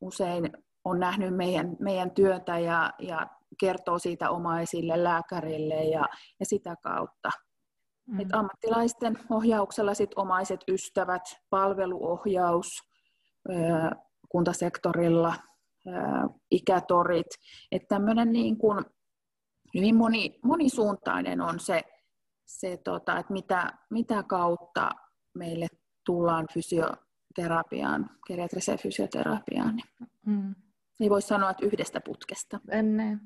[0.00, 0.50] usein
[0.84, 3.26] on nähnyt meidän, meidän työtä ja, ja
[3.60, 6.08] kertoo siitä omaisille, lääkärille ja,
[6.40, 7.30] ja sitä kautta.
[8.06, 8.20] Mm.
[8.20, 12.68] Et ammattilaisten ohjauksella sit omaiset ystävät, palveluohjaus,
[14.28, 15.34] kuntasektorilla,
[16.50, 17.26] ikätorit,
[17.72, 18.84] että tämmöinen niin kuin
[19.74, 21.82] hyvin moni, monisuuntainen on se,
[22.46, 24.90] se tota, että mitä, mitä kautta
[25.34, 25.66] meille
[26.06, 29.80] tullaan fysioterapiaan, geriatriseen fysioterapiaan.
[30.26, 30.54] Mm.
[31.00, 32.60] Ei voi sanoa, että yhdestä putkesta.
[32.70, 33.20] Ennen.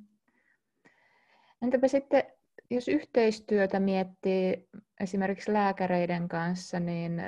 [1.66, 2.22] Entäpä sitten,
[2.70, 4.68] jos yhteistyötä miettii
[5.00, 7.22] esimerkiksi lääkäreiden kanssa, niin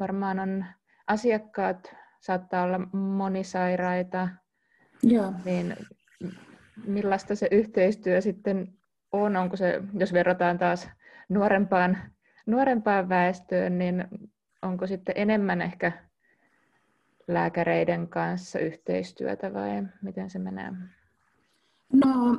[0.00, 0.64] varmaan on
[1.06, 4.28] asiakkaat saattaa olla monisairaita,
[5.02, 5.32] Joo.
[5.44, 5.76] niin
[6.86, 8.74] millaista se yhteistyö sitten
[9.12, 9.36] on?
[9.36, 10.88] Onko se, jos verrataan taas
[11.28, 11.98] nuorempaan,
[12.46, 14.08] nuorempaan väestöön, niin
[14.62, 15.92] onko sitten enemmän ehkä
[17.26, 20.72] lääkäreiden kanssa yhteistyötä vai miten se menee?
[21.92, 22.38] No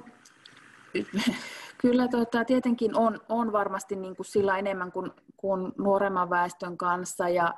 [1.81, 7.29] kyllä tota, tietenkin on, on varmasti niin kuin sillä enemmän kuin, kuin nuoremman väestön kanssa
[7.29, 7.53] ja,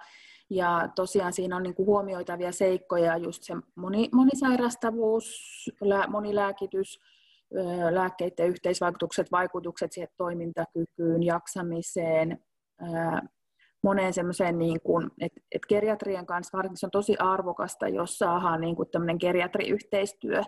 [0.49, 5.36] ja tosiaan siinä on niin kuin huomioitavia seikkoja, just se moni, monisairastavuus,
[5.82, 6.99] lä, monilääkitys,
[7.91, 12.43] lääkkeiden yhteisvaikutukset, vaikutukset siihen toimintakykyyn, jaksamiseen,
[13.84, 14.80] moneen semmoiseen, niin
[15.19, 20.41] että, että geriatrian kanssa varsinkin se on tosi arvokasta, jos saadaan niin tämmöinen geriatriyhteistyö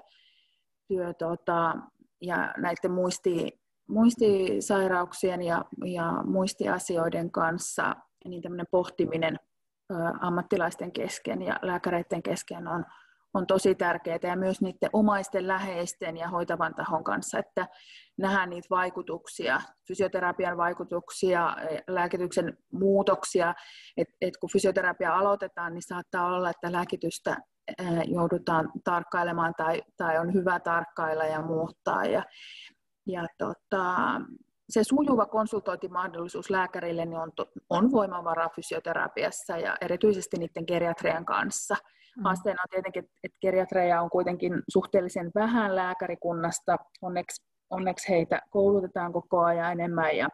[0.87, 1.75] työ, tota,
[2.21, 9.39] ja näiden muisti, muistisairauksien ja, ja muistiasioiden kanssa, niin tämmöinen pohtiminen
[10.21, 12.85] ammattilaisten kesken ja lääkäreiden kesken on,
[13.33, 17.67] on tosi tärkeää ja myös niiden omaisten, läheisten ja hoitavan tahon kanssa, että
[18.17, 21.55] nähdään niitä vaikutuksia, fysioterapian vaikutuksia,
[21.87, 23.53] lääkityksen muutoksia,
[23.97, 27.37] että et kun fysioterapia aloitetaan, niin saattaa olla, että lääkitystä
[28.05, 32.05] joudutaan tarkkailemaan tai, tai on hyvä tarkkailla ja muuttaa.
[32.05, 32.23] Ja,
[33.07, 34.21] ja tota,
[34.69, 37.31] se sujuva konsultointimahdollisuus lääkärille niin on,
[37.69, 41.75] on voimavara fysioterapiassa ja erityisesti niiden geriatrian kanssa.
[42.17, 42.23] Mm.
[42.23, 46.77] Haasteena on tietenkin, että geriatreja on kuitenkin suhteellisen vähän lääkärikunnasta.
[47.01, 50.29] Onneksi, onneksi heitä koulutetaan koko ajan enemmän ja,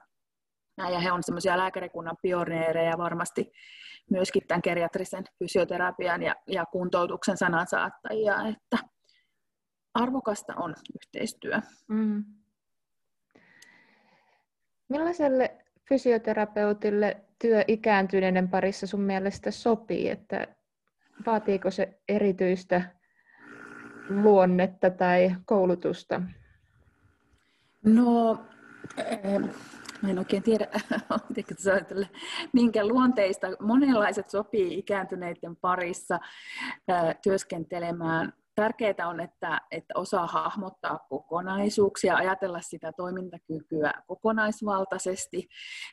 [0.77, 3.51] ja he on semmoisia lääkärikunnan pioneereja varmasti
[4.09, 8.77] myöskin tämän geriatrisen fysioterapian ja, ja kuntoutuksen sanansaattajia, että
[9.93, 11.59] arvokasta on yhteistyö.
[11.87, 12.23] Mm.
[14.89, 15.57] Millaiselle
[15.89, 20.47] fysioterapeutille työ ikääntyneiden parissa sun mielestä sopii, että
[21.25, 22.81] vaatiiko se erityistä
[24.09, 26.21] luonnetta tai koulutusta?
[27.85, 28.45] No,
[30.01, 30.67] Mä en oikein tiedä,
[32.53, 33.47] minkä luonteista.
[33.59, 36.19] Monenlaiset sopii ikääntyneiden parissa
[37.23, 38.33] työskentelemään.
[38.55, 45.47] Tärkeää on, että, että osaa hahmottaa kokonaisuuksia, ajatella sitä toimintakykyä kokonaisvaltaisesti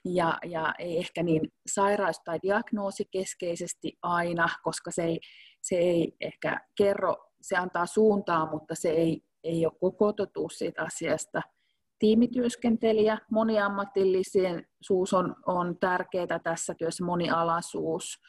[0.04, 5.20] ja, ja ei ehkä niin sairaus- tai diagnoosikeskeisesti aina, koska se ei,
[5.62, 10.82] se ei ehkä kerro, se antaa suuntaa, mutta se ei, ei ole koko totuus siitä
[10.82, 11.42] asiasta–
[11.98, 18.20] tiimityöskentelijä, moniammatillisuus on, on tärkeää tässä työssä, monialaisuus,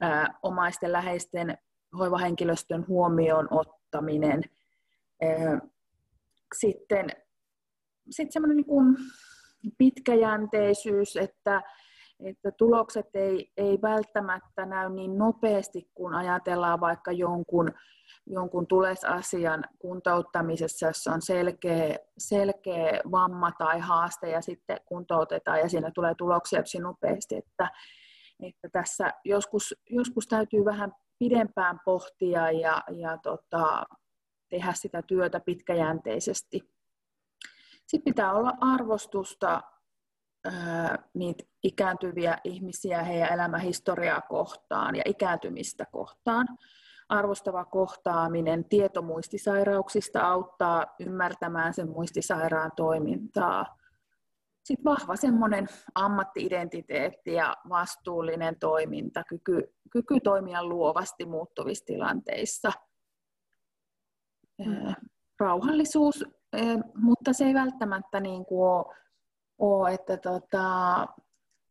[0.00, 1.58] ää, omaisten läheisten
[1.98, 4.42] hoivahenkilöstön huomioon ottaminen.
[5.22, 5.60] Ää,
[6.58, 7.06] sitten
[8.10, 11.62] sitten semmoinen niin pitkäjänteisyys, että,
[12.24, 17.72] että tulokset ei, ei välttämättä näy niin nopeasti, kun ajatellaan vaikka jonkun
[18.26, 25.90] jonkun tulesasian kuntouttamisessa, jossa on selkeä, selkeä vamma tai haaste ja sitten kuntoutetaan ja siinä
[25.94, 27.70] tulee tuloksia tosi nopeasti, että,
[28.42, 33.84] että tässä joskus, joskus täytyy vähän pidempään pohtia ja, ja tota,
[34.48, 36.60] tehdä sitä työtä pitkäjänteisesti.
[37.86, 39.62] Sitten pitää olla arvostusta
[41.14, 46.46] niitä ikääntyviä ihmisiä heidän elämähistoriaa kohtaan ja ikääntymistä kohtaan
[47.08, 53.76] arvostava kohtaaminen tietomuistisairauksista auttaa ymmärtämään sen muistisairaan toimintaa.
[54.64, 62.72] Sitten vahva semmoinen ammattiidentiteetti ja vastuullinen toiminta, kyky, kyky toimia luovasti muuttuvissa tilanteissa.
[64.58, 64.94] Mm.
[65.40, 66.24] Rauhallisuus,
[66.94, 68.94] mutta se ei välttämättä niin kuin ole,
[69.58, 71.06] ole että tota,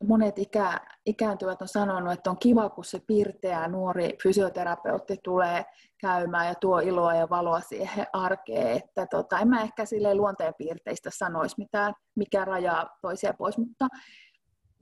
[0.04, 5.64] monet ikä, ikääntyvät on sanonut, että on kiva, kun se pirteä nuori fysioterapeutti tulee
[6.00, 8.76] käymään ja tuo iloa ja valoa siihen arkeen.
[8.76, 13.88] Että tota, en mä ehkä sille luonteenpiirteistä sanoisi mitään, mikä rajaa toisia pois, mutta,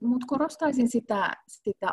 [0.01, 1.89] mutta korostaisin sitä, sitä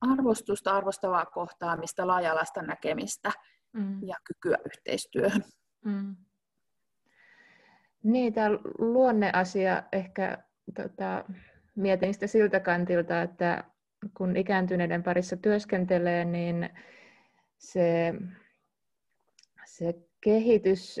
[0.00, 3.32] arvostusta, arvostavaa kohtaamista, laajalasta näkemistä
[3.72, 4.02] mm.
[4.02, 5.44] ja kykyä yhteistyöhön.
[5.84, 6.16] Mm.
[8.02, 10.38] Niin, tämä luonneasia ehkä
[10.74, 11.24] tota,
[11.74, 13.64] mietin sitä siltä kantilta, että
[14.16, 16.70] kun ikääntyneiden parissa työskentelee, niin
[17.58, 18.14] se,
[19.66, 21.00] se kehitys,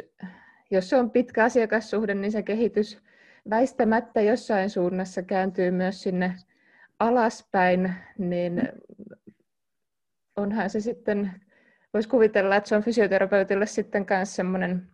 [0.70, 2.98] jos se on pitkä asiakassuhde, niin se kehitys
[3.50, 6.36] väistämättä jossain suunnassa kääntyy myös sinne
[6.98, 8.68] alaspäin, niin
[10.36, 11.32] onhan se sitten,
[11.94, 14.91] voisi kuvitella, että se on fysioterapeutille sitten myös semmoinen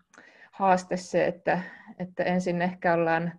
[0.58, 1.62] haaste se, että,
[1.98, 3.32] että ensin ehkä ollaan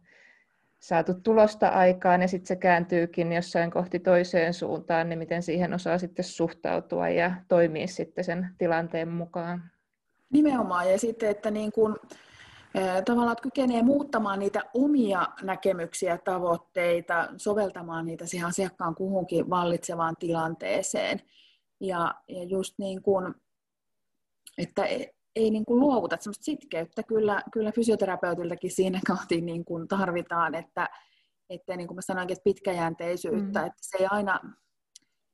[0.80, 5.98] saatu tulosta aikaan ja sitten se kääntyykin jossain kohti toiseen suuntaan, niin miten siihen osaa
[5.98, 9.72] sitten suhtautua ja toimia sitten sen tilanteen mukaan.
[10.34, 12.00] Nimenomaan, ja sitten, että niin kun,
[13.06, 21.22] tavallaan että kykenee muuttamaan niitä omia näkemyksiä, tavoitteita, soveltamaan niitä siihen asiakkaan kuhunkin vallitsevaan tilanteeseen.
[21.80, 23.34] Ja, ja just niin kuin,
[24.58, 24.86] että
[25.36, 30.90] ei niin kuin luovuta semmoista sitkeyttä kyllä, kyllä fysioterapeutiltakin siinä kohti niin kuin tarvitaan, että,
[31.50, 33.66] että niin kuin mä sanoinkin, että pitkäjänteisyyttä, mm.
[33.66, 34.40] että se ei aina,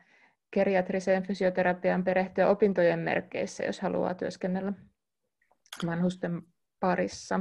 [0.52, 4.72] geriatriseen fysioterapian perehtyä opintojen merkeissä, jos haluaa työskennellä
[5.86, 6.42] vanhusten
[6.80, 7.40] parissa?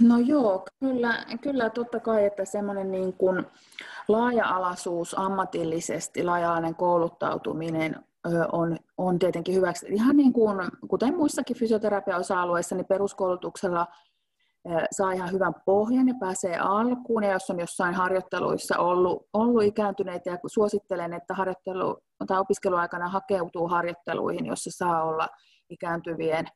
[0.00, 3.46] No joo, kyllä, kyllä totta kai, että semmoinen niin kuin
[4.08, 7.96] laaja-alaisuus ammatillisesti, laaja-alainen kouluttautuminen
[8.52, 9.86] on, on tietenkin hyväksi.
[9.88, 13.86] Ihan niin kuin, kuten muissakin fysioterapia-osa-alueissa, niin peruskoulutuksella
[14.92, 17.24] saa ihan hyvän pohjan ja pääsee alkuun.
[17.24, 23.68] Ja jos on jossain harjoitteluissa ollut, ollut ikääntyneitä, ja suosittelen, että harjoittelu, tai opiskeluaikana hakeutuu
[23.68, 25.28] harjoitteluihin, jossa saa olla
[25.70, 26.46] ikääntyvien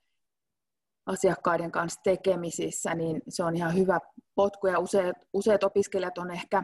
[1.08, 4.00] asiakkaiden kanssa tekemisissä, niin se on ihan hyvä
[4.34, 6.62] potku ja useat, useat opiskelijat on ehkä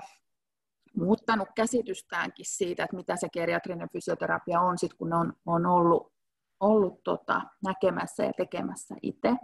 [0.97, 6.13] muuttanut käsitystäänkin siitä, että mitä se geriatrinen fysioterapia on, sit kun ne on, on ollut,
[6.61, 9.35] ollut tota, näkemässä ja tekemässä itse.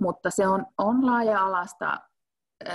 [0.00, 1.98] Mutta se on, on laaja-alasta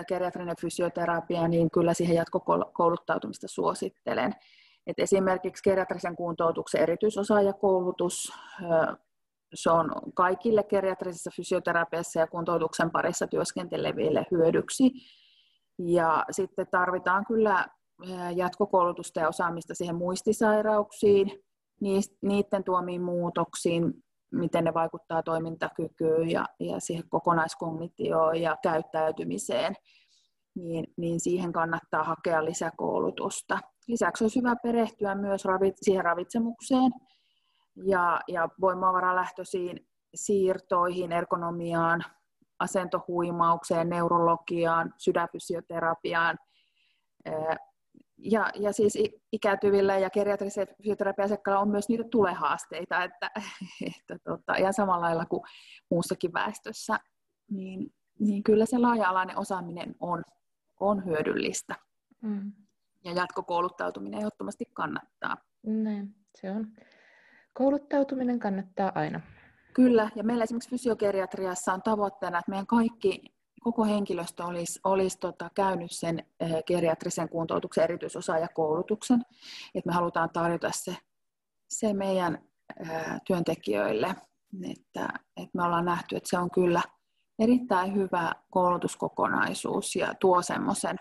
[0.08, 4.34] geriatrinen fysioterapia, niin kyllä siihen jatkokouluttautumista suosittelen.
[4.88, 8.34] Et esimerkiksi geriatrisen kuntoutuksen erityisosaajakoulutus
[9.54, 14.92] se on kaikille geriatrisessa fysioterapiassa ja kuntoutuksen parissa työskenteleville hyödyksi.
[15.80, 17.68] Ja sitten tarvitaan kyllä
[18.36, 21.32] jatkokoulutusta ja osaamista siihen muistisairauksiin,
[22.22, 23.94] niiden tuomiin muutoksiin,
[24.32, 29.76] miten ne vaikuttaa toimintakykyyn ja, ja siihen kokonaiskognitioon ja käyttäytymiseen,
[30.56, 33.60] niin, niin siihen kannattaa hakea lisäkoulutusta.
[33.88, 36.92] Lisäksi olisi hyvä perehtyä myös ravit, siihen ravitsemukseen,
[37.86, 42.04] ja, ja voimavaralähtöisiin siirtoihin, ergonomiaan,
[42.60, 46.38] asentohuimaukseen, neurologiaan, sydänfysioterapiaan.
[48.18, 48.98] Ja, ja siis
[49.32, 53.32] ikääntyvillä ja geriatrisilla fysioterapiasiakkailla on myös niitä tulehaasteita, että,
[53.98, 55.44] että tota, ihan samalla lailla kuin
[55.92, 57.00] muussakin väestössä,
[57.52, 60.24] niin, niin kyllä se laaja-alainen osaaminen on,
[60.80, 61.76] on hyödyllistä.
[62.22, 62.52] Mm.
[63.04, 65.38] Ja jatkokouluttautuminen ehdottomasti kannattaa.
[65.64, 66.68] Näin, se on
[67.58, 69.22] Kouluttautuminen kannattaa aina.
[69.74, 73.22] Kyllä, ja meillä esimerkiksi fysiogeriatriassa on tavoitteena, että meidän kaikki,
[73.64, 79.26] koko henkilöstö olisi, olisi tota, käynyt sen eh, geriatrisen kuntoutuksen erityisosaajakoulutuksen.
[79.76, 80.98] Että me halutaan tarjota se,
[81.70, 82.38] se meidän
[82.90, 84.16] ää, työntekijöille,
[84.72, 86.82] että, että me ollaan nähty, että se on kyllä
[87.40, 90.98] erittäin hyvä koulutuskokonaisuus ja tuo semmoisen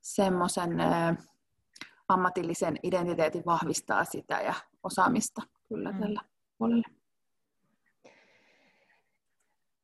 [0.00, 0.70] semmoisen
[2.08, 6.00] ammatillisen identiteetin vahvistaa sitä ja osaamista kyllä mm.
[6.00, 6.20] tällä
[6.58, 6.88] puolella.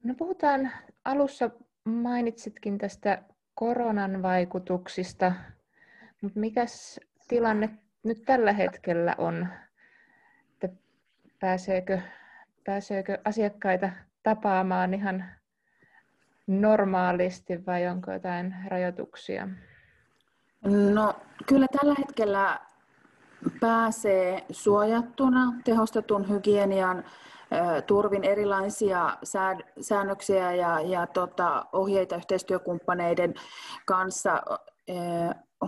[0.04, 0.70] No puhutaan,
[1.04, 1.50] alussa
[1.84, 3.22] mainitsitkin tästä
[3.54, 5.32] koronan vaikutuksista,
[6.20, 9.48] mutta mikäs tilanne nyt tällä hetkellä on?
[10.52, 10.68] Että
[11.40, 12.00] pääseekö,
[12.64, 13.90] pääseekö asiakkaita
[14.22, 15.24] tapaamaan ihan
[16.46, 19.48] normaalisti vai onko jotain rajoituksia?
[20.64, 21.14] No
[21.46, 22.60] kyllä tällä hetkellä
[23.60, 27.04] pääsee suojattuna tehostetun hygienian
[27.86, 29.16] turvin erilaisia
[29.80, 33.34] säännöksiä ja, ja tota, ohjeita yhteistyökumppaneiden
[33.86, 34.42] kanssa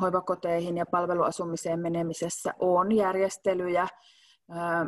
[0.00, 3.88] hoivakoteihin ja palveluasumiseen menemisessä on järjestelyjä.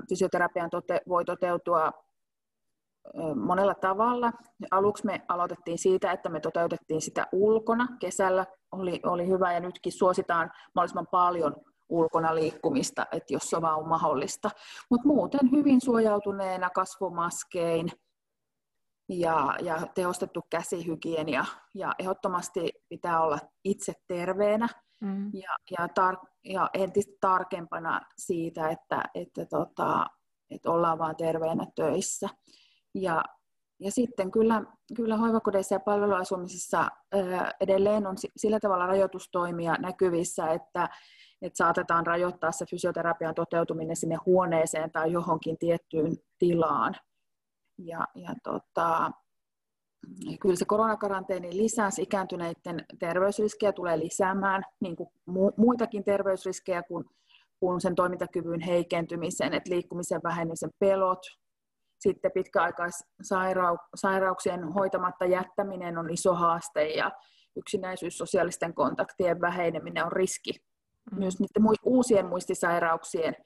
[0.09, 1.93] Fysioterapian tote, voi toteutua
[3.35, 4.33] monella tavalla.
[4.71, 7.89] Aluksi me aloitettiin siitä, että me toteutettiin sitä ulkona.
[8.01, 11.57] Kesällä oli, oli hyvä ja nytkin suositaan mahdollisimman paljon
[11.89, 14.51] ulkona liikkumista, että jos se vaan on mahdollista.
[14.91, 17.89] Mutta muuten hyvin suojautuneena kasvomaskein
[19.09, 21.45] ja, ja tehostettu käsihygienia.
[21.75, 24.69] Ja ehdottomasti pitää olla itse terveenä
[25.01, 25.31] mm.
[25.35, 30.07] ja, ja, tar- ja entistä tarkempana siitä, että, että, tota,
[30.51, 32.29] että ollaan vaan terveenä töissä.
[33.01, 33.25] Ja,
[33.81, 34.63] ja sitten kyllä,
[34.97, 36.89] kyllä hoivakodeissa ja palveluasumisissa
[37.61, 40.89] edelleen on sillä tavalla rajoitustoimia näkyvissä, että,
[41.43, 46.95] että saatetaan rajoittaa se fysioterapian toteutuminen sinne huoneeseen tai johonkin tiettyyn tilaan.
[47.79, 49.11] Ja, ja tota,
[50.41, 55.09] kyllä se koronakaranteeni lisäsi ikääntyneiden terveysriskejä tulee lisäämään, niin kuin
[55.57, 57.05] muitakin terveysriskejä kuin,
[57.61, 61.21] kuin sen toimintakyvyn heikentymisen, että liikkumisen vähenemisen pelot,
[61.99, 67.11] sitten pitkäaikaissairauksien hoitamatta jättäminen on iso haaste ja
[67.57, 70.51] yksinäisyys, sosiaalisten kontaktien väheneminen on riski.
[71.13, 71.19] Mm.
[71.19, 73.37] Myös niiden uusien muistisairauksien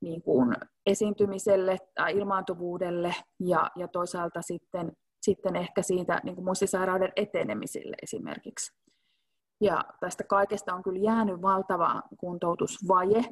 [0.00, 4.92] niin kuin esiintymiselle tai ilmaantuvuudelle ja, ja toisaalta sitten,
[5.22, 8.72] sitten ehkä siitä niin kuin muistisairauden etenemiselle esimerkiksi.
[9.60, 13.24] Ja tästä kaikesta on kyllä jäänyt valtava kuntoutusvaje,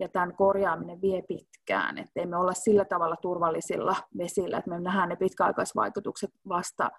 [0.00, 5.08] ja tämän korjaaminen vie pitkään, että me olla sillä tavalla turvallisilla vesillä, että me nähdään
[5.08, 6.90] ne pitkäaikaisvaikutukset vasta,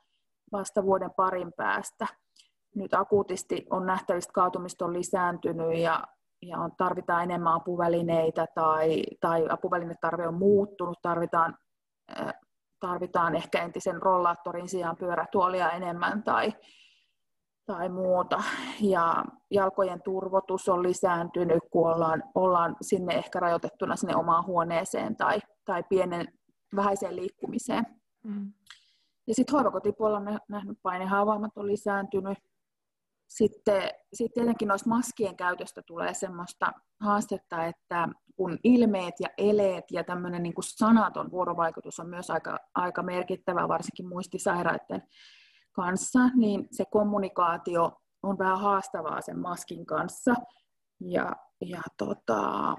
[0.52, 2.08] vasta vuoden parin päästä.
[2.76, 6.04] Nyt akuutisti on nähtävistä, kaatumista on lisääntynyt ja,
[6.42, 11.58] ja on, tarvitaan enemmän apuvälineitä tai, tai apuvälinetarve on muuttunut, tarvitaan,
[12.80, 16.54] tarvitaan ehkä entisen rollaattorin sijaan pyörätuolia enemmän tai,
[17.72, 18.44] tai muuta.
[18.82, 25.40] Ja jalkojen turvotus on lisääntynyt, kun ollaan, ollaan sinne ehkä rajoitettuna sinne omaan huoneeseen tai,
[25.66, 26.28] tai pienen
[26.76, 27.86] vähäiseen liikkumiseen.
[28.24, 28.54] Mm.
[29.28, 32.38] Ja sitten hoivakotipuolella on nähnyt painehaavaimat on lisääntynyt.
[33.28, 40.04] Sitten, sitten tietenkin noista maskien käytöstä tulee semmoista haastetta, että kun ilmeet ja eleet ja
[40.04, 45.04] tämmöinen niin sanaton vuorovaikutus on myös aika, aika merkittävä, varsinkin muistisairaiden
[45.72, 47.92] kanssa, niin se kommunikaatio
[48.24, 50.34] on vähän haastavaa sen maskin kanssa.
[51.00, 52.76] Ja, ja tota,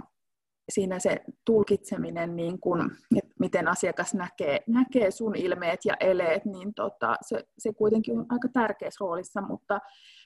[0.69, 6.75] siinä se tulkitseminen, niin kun, että miten asiakas näkee, näkee sun ilmeet ja eleet, niin
[6.75, 9.81] tota, se, se kuitenkin on aika tärkeässä roolissa, mutta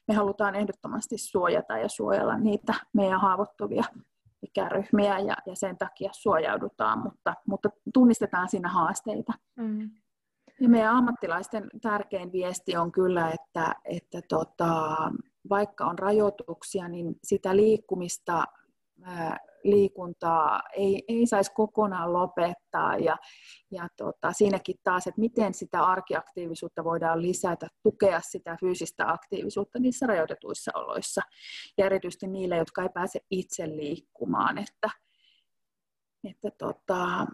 [0.08, 3.84] me halutaan ehdottomasti suojata ja suojella niitä meidän haavoittuvia
[4.42, 9.32] ikäryhmiä ja, ja sen takia suojaudutaan, mutta, mutta tunnistetaan siinä haasteita.
[9.56, 9.90] Mm.
[10.60, 14.96] Ja meidän ammattilaisten tärkein viesti on kyllä, että, että tota,
[15.48, 18.44] vaikka on rajoituksia, niin sitä liikkumista,
[19.02, 22.96] ää, liikuntaa ei, ei saisi kokonaan lopettaa.
[22.96, 23.16] Ja,
[23.70, 30.06] ja tota, siinäkin taas, että miten sitä arkiaktiivisuutta voidaan lisätä, tukea sitä fyysistä aktiivisuutta niissä
[30.06, 31.22] rajoitetuissa oloissa.
[31.78, 34.90] Ja erityisesti niille, jotka ei pääse itse liikkumaan, että,
[36.24, 37.26] että tota,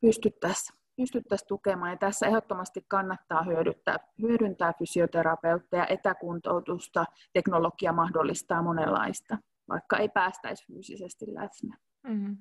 [0.00, 1.90] pystyttäisiin pystyttäisiin tukemaan.
[1.90, 9.38] Ja tässä ehdottomasti kannattaa hyödyntää, hyödyntää fysioterapeutteja, etäkuntoutusta, teknologia mahdollistaa monenlaista,
[9.68, 11.76] vaikka ei päästäisi fyysisesti läsnä.
[12.02, 12.36] Mm-hmm.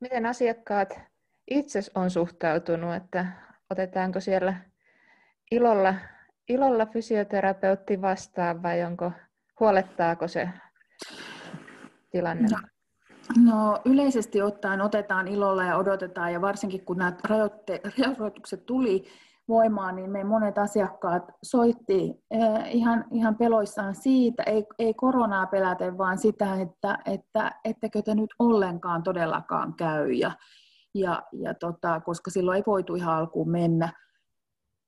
[0.00, 1.00] Miten asiakkaat
[1.50, 3.26] itse on suhtautunut, että
[3.70, 4.54] otetaanko siellä
[5.50, 5.94] ilolla,
[6.48, 9.12] ilolla fysioterapeutti vastaan vai onko,
[9.60, 10.48] huolettaako se
[12.10, 12.48] tilanne?
[12.50, 12.68] No,
[13.44, 17.12] No yleisesti ottaen otetaan ilolla ja odotetaan, ja varsinkin kun nämä
[17.98, 19.04] rajoitukset tuli
[19.48, 25.98] voimaan, niin me monet asiakkaat soitti eh, ihan, ihan peloissaan siitä, ei, ei koronaa peläten,
[25.98, 30.32] vaan sitä, että, että ettekö te nyt ollenkaan todellakaan käy, ja,
[30.94, 34.05] ja, ja tota, koska silloin ei voitu ihan alkuun mennä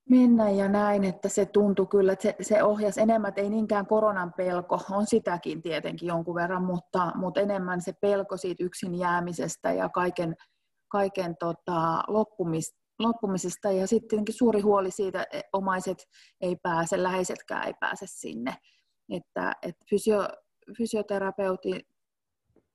[0.09, 3.87] mennä ja näin, että se tuntui kyllä, että se, se ohjasi enemmän, että ei niinkään
[3.87, 9.73] koronan pelko, on sitäkin tietenkin jonkun verran, mutta, mutta enemmän se pelko siitä yksin jäämisestä
[9.73, 10.37] ja kaiken,
[10.89, 13.73] kaiken tota, loppumis, loppumisesta.
[13.73, 15.99] Ja sitten suuri huoli siitä, että omaiset
[16.41, 18.55] ei pääse, läheisetkään ei pääse sinne,
[19.13, 20.29] että, että fysio,
[20.79, 21.81] fysioterapeutin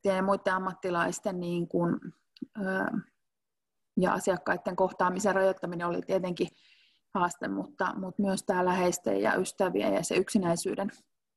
[0.03, 1.99] ja muiden ammattilaisten niin kuin,
[3.97, 6.47] ja asiakkaiden kohtaamisen rajoittaminen oli tietenkin
[7.14, 10.91] haaste, mutta, mutta myös tämä läheisten ja ystävien ja se yksinäisyyden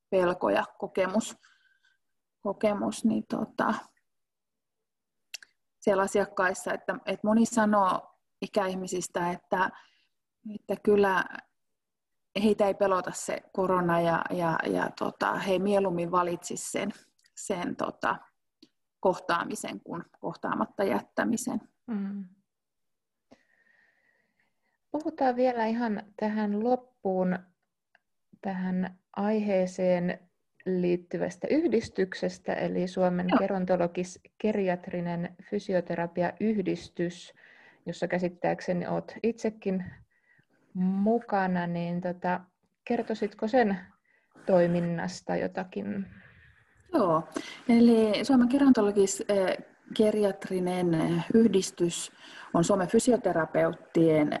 [0.09, 1.37] pelko ja kokemus,
[2.41, 3.73] kokemus niin tota,
[5.79, 9.69] siellä asiakkaissa, että, että moni sanoo ikäihmisistä, että,
[10.59, 11.23] että kyllä
[12.43, 16.91] heitä ei pelota se korona ja, ja, ja tota, he mieluummin valitsisivat sen,
[17.35, 18.15] sen tota,
[18.99, 21.61] kohtaamisen kuin kohtaamatta jättämisen.
[21.87, 22.25] Mm.
[25.03, 27.39] Puhutaan vielä ihan tähän loppuun
[28.41, 30.19] tähän aiheeseen
[30.65, 37.33] liittyvästä yhdistyksestä, eli Suomen gerontologis-geriatrinen fysioterapiayhdistys,
[37.85, 39.85] jossa käsittääkseni olet itsekin
[40.73, 42.39] mukana, niin tota,
[42.85, 43.77] kertoisitko sen
[44.45, 46.05] toiminnasta jotakin?
[46.93, 47.23] Joo,
[47.69, 52.11] eli Suomen gerontologis-geriatrinen yhdistys
[52.53, 54.39] on Suomen fysioterapeuttien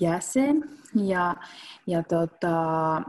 [0.00, 1.36] jäsen ja,
[1.86, 3.02] ja tota,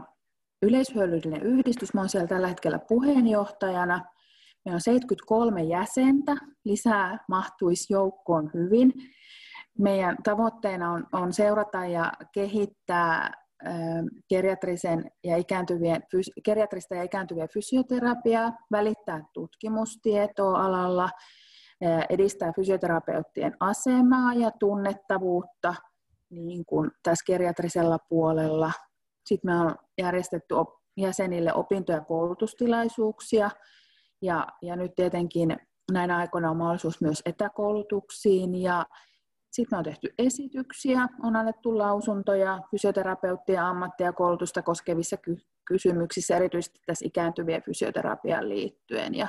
[0.62, 1.94] yleishyödyllinen yhdistys.
[1.94, 4.04] Mä olen siellä tällä hetkellä puheenjohtajana.
[4.64, 8.92] Meillä on 73 jäsentä, lisää mahtuisi joukkoon hyvin.
[9.78, 13.42] Meidän tavoitteena on, on seurata ja kehittää
[14.28, 16.02] geriatrisen ja ikääntyvien,
[16.44, 21.08] geriatrista ja ikääntyvien fysioterapiaa, välittää tutkimustietoa alalla,
[22.08, 25.74] edistää fysioterapeuttien asemaa ja tunnettavuutta
[26.32, 28.72] niin kuin tässä geriatrisella puolella.
[29.26, 30.54] Sitten me on järjestetty
[30.96, 33.50] jäsenille opinto- ja koulutustilaisuuksia,
[34.22, 35.56] ja, ja nyt tietenkin
[35.92, 38.86] näinä aikoina on mahdollisuus myös etäkoulutuksiin, ja
[39.50, 46.36] sitten me on tehty esityksiä, on annettu lausuntoja fysioterapeuttien ammattia ja koulutusta koskevissa ky- kysymyksissä,
[46.36, 49.14] erityisesti tässä ikääntyvien fysioterapiaan liittyen.
[49.14, 49.28] Ja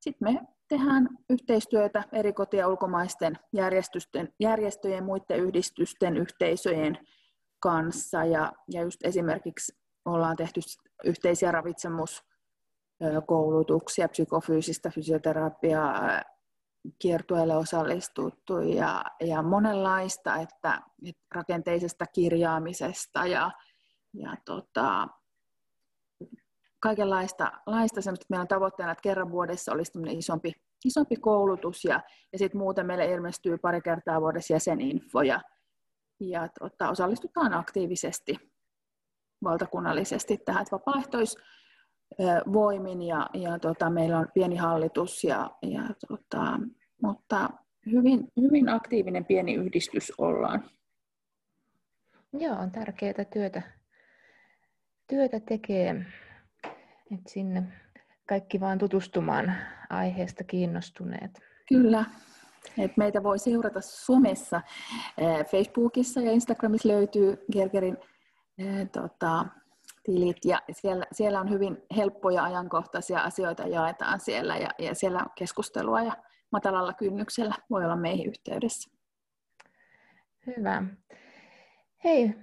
[0.00, 6.98] sitten me tehdään yhteistyötä eri koti- ja ulkomaisten järjestöjen, järjestöjen, muiden yhdistysten, yhteisöjen
[7.60, 8.24] kanssa.
[8.24, 9.72] Ja, ja just esimerkiksi
[10.04, 10.60] ollaan tehty
[11.04, 16.22] yhteisiä ravitsemuskoulutuksia, psykofyysistä fysioterapiaa,
[16.98, 23.50] kiertueelle osallistuttu ja, ja monenlaista, että, että rakenteisesta kirjaamisesta ja,
[24.14, 25.08] ja tota,
[26.80, 30.52] kaikenlaista laista semmoista, meillä on tavoitteena, että kerran vuodessa olisi isompi,
[30.84, 32.00] isompi koulutus ja,
[32.32, 35.40] ja sitten muuten meille ilmestyy pari kertaa vuodessa jäseninfo ja,
[36.20, 38.36] ja tota, osallistutaan aktiivisesti
[39.44, 46.60] valtakunnallisesti tähän, että vapaaehtoisvoimin ja, ja tota, meillä on pieni hallitus, ja, ja tota,
[47.02, 47.50] mutta
[47.92, 50.70] hyvin, hyvin aktiivinen pieni yhdistys ollaan.
[52.32, 53.62] Joo, on tärkeää työtä,
[55.06, 56.06] työtä tekee
[57.14, 57.62] et sinne
[58.28, 59.52] kaikki vaan tutustumaan
[59.90, 61.40] aiheesta kiinnostuneet.
[61.68, 62.04] Kyllä.
[62.78, 64.60] Et meitä voi seurata somessa.
[65.50, 67.96] Facebookissa ja Instagramissa löytyy Gergerin
[68.92, 69.46] tota,
[70.04, 75.30] tilit ja siellä, siellä on hyvin helppoja ajankohtaisia asioita jaetaan siellä ja, ja siellä on
[75.38, 76.16] keskustelua ja
[76.52, 78.90] matalalla kynnyksellä voi olla meihin yhteydessä.
[80.46, 80.82] Hyvä.
[82.04, 82.34] Hei,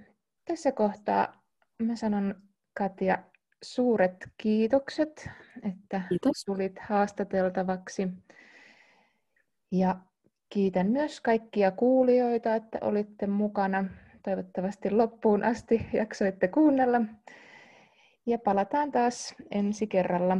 [0.44, 1.42] tässä kohtaa
[1.82, 2.34] mä sanon
[2.78, 3.18] Katja
[3.72, 5.30] suuret kiitokset,
[5.62, 6.44] että Kiitos.
[6.46, 8.08] tulit haastateltavaksi.
[9.70, 9.96] Ja
[10.48, 13.84] kiitän myös kaikkia kuulijoita, että olitte mukana.
[14.22, 17.00] Toivottavasti loppuun asti jaksoitte kuunnella.
[18.26, 20.36] Ja palataan taas ensi kerralla.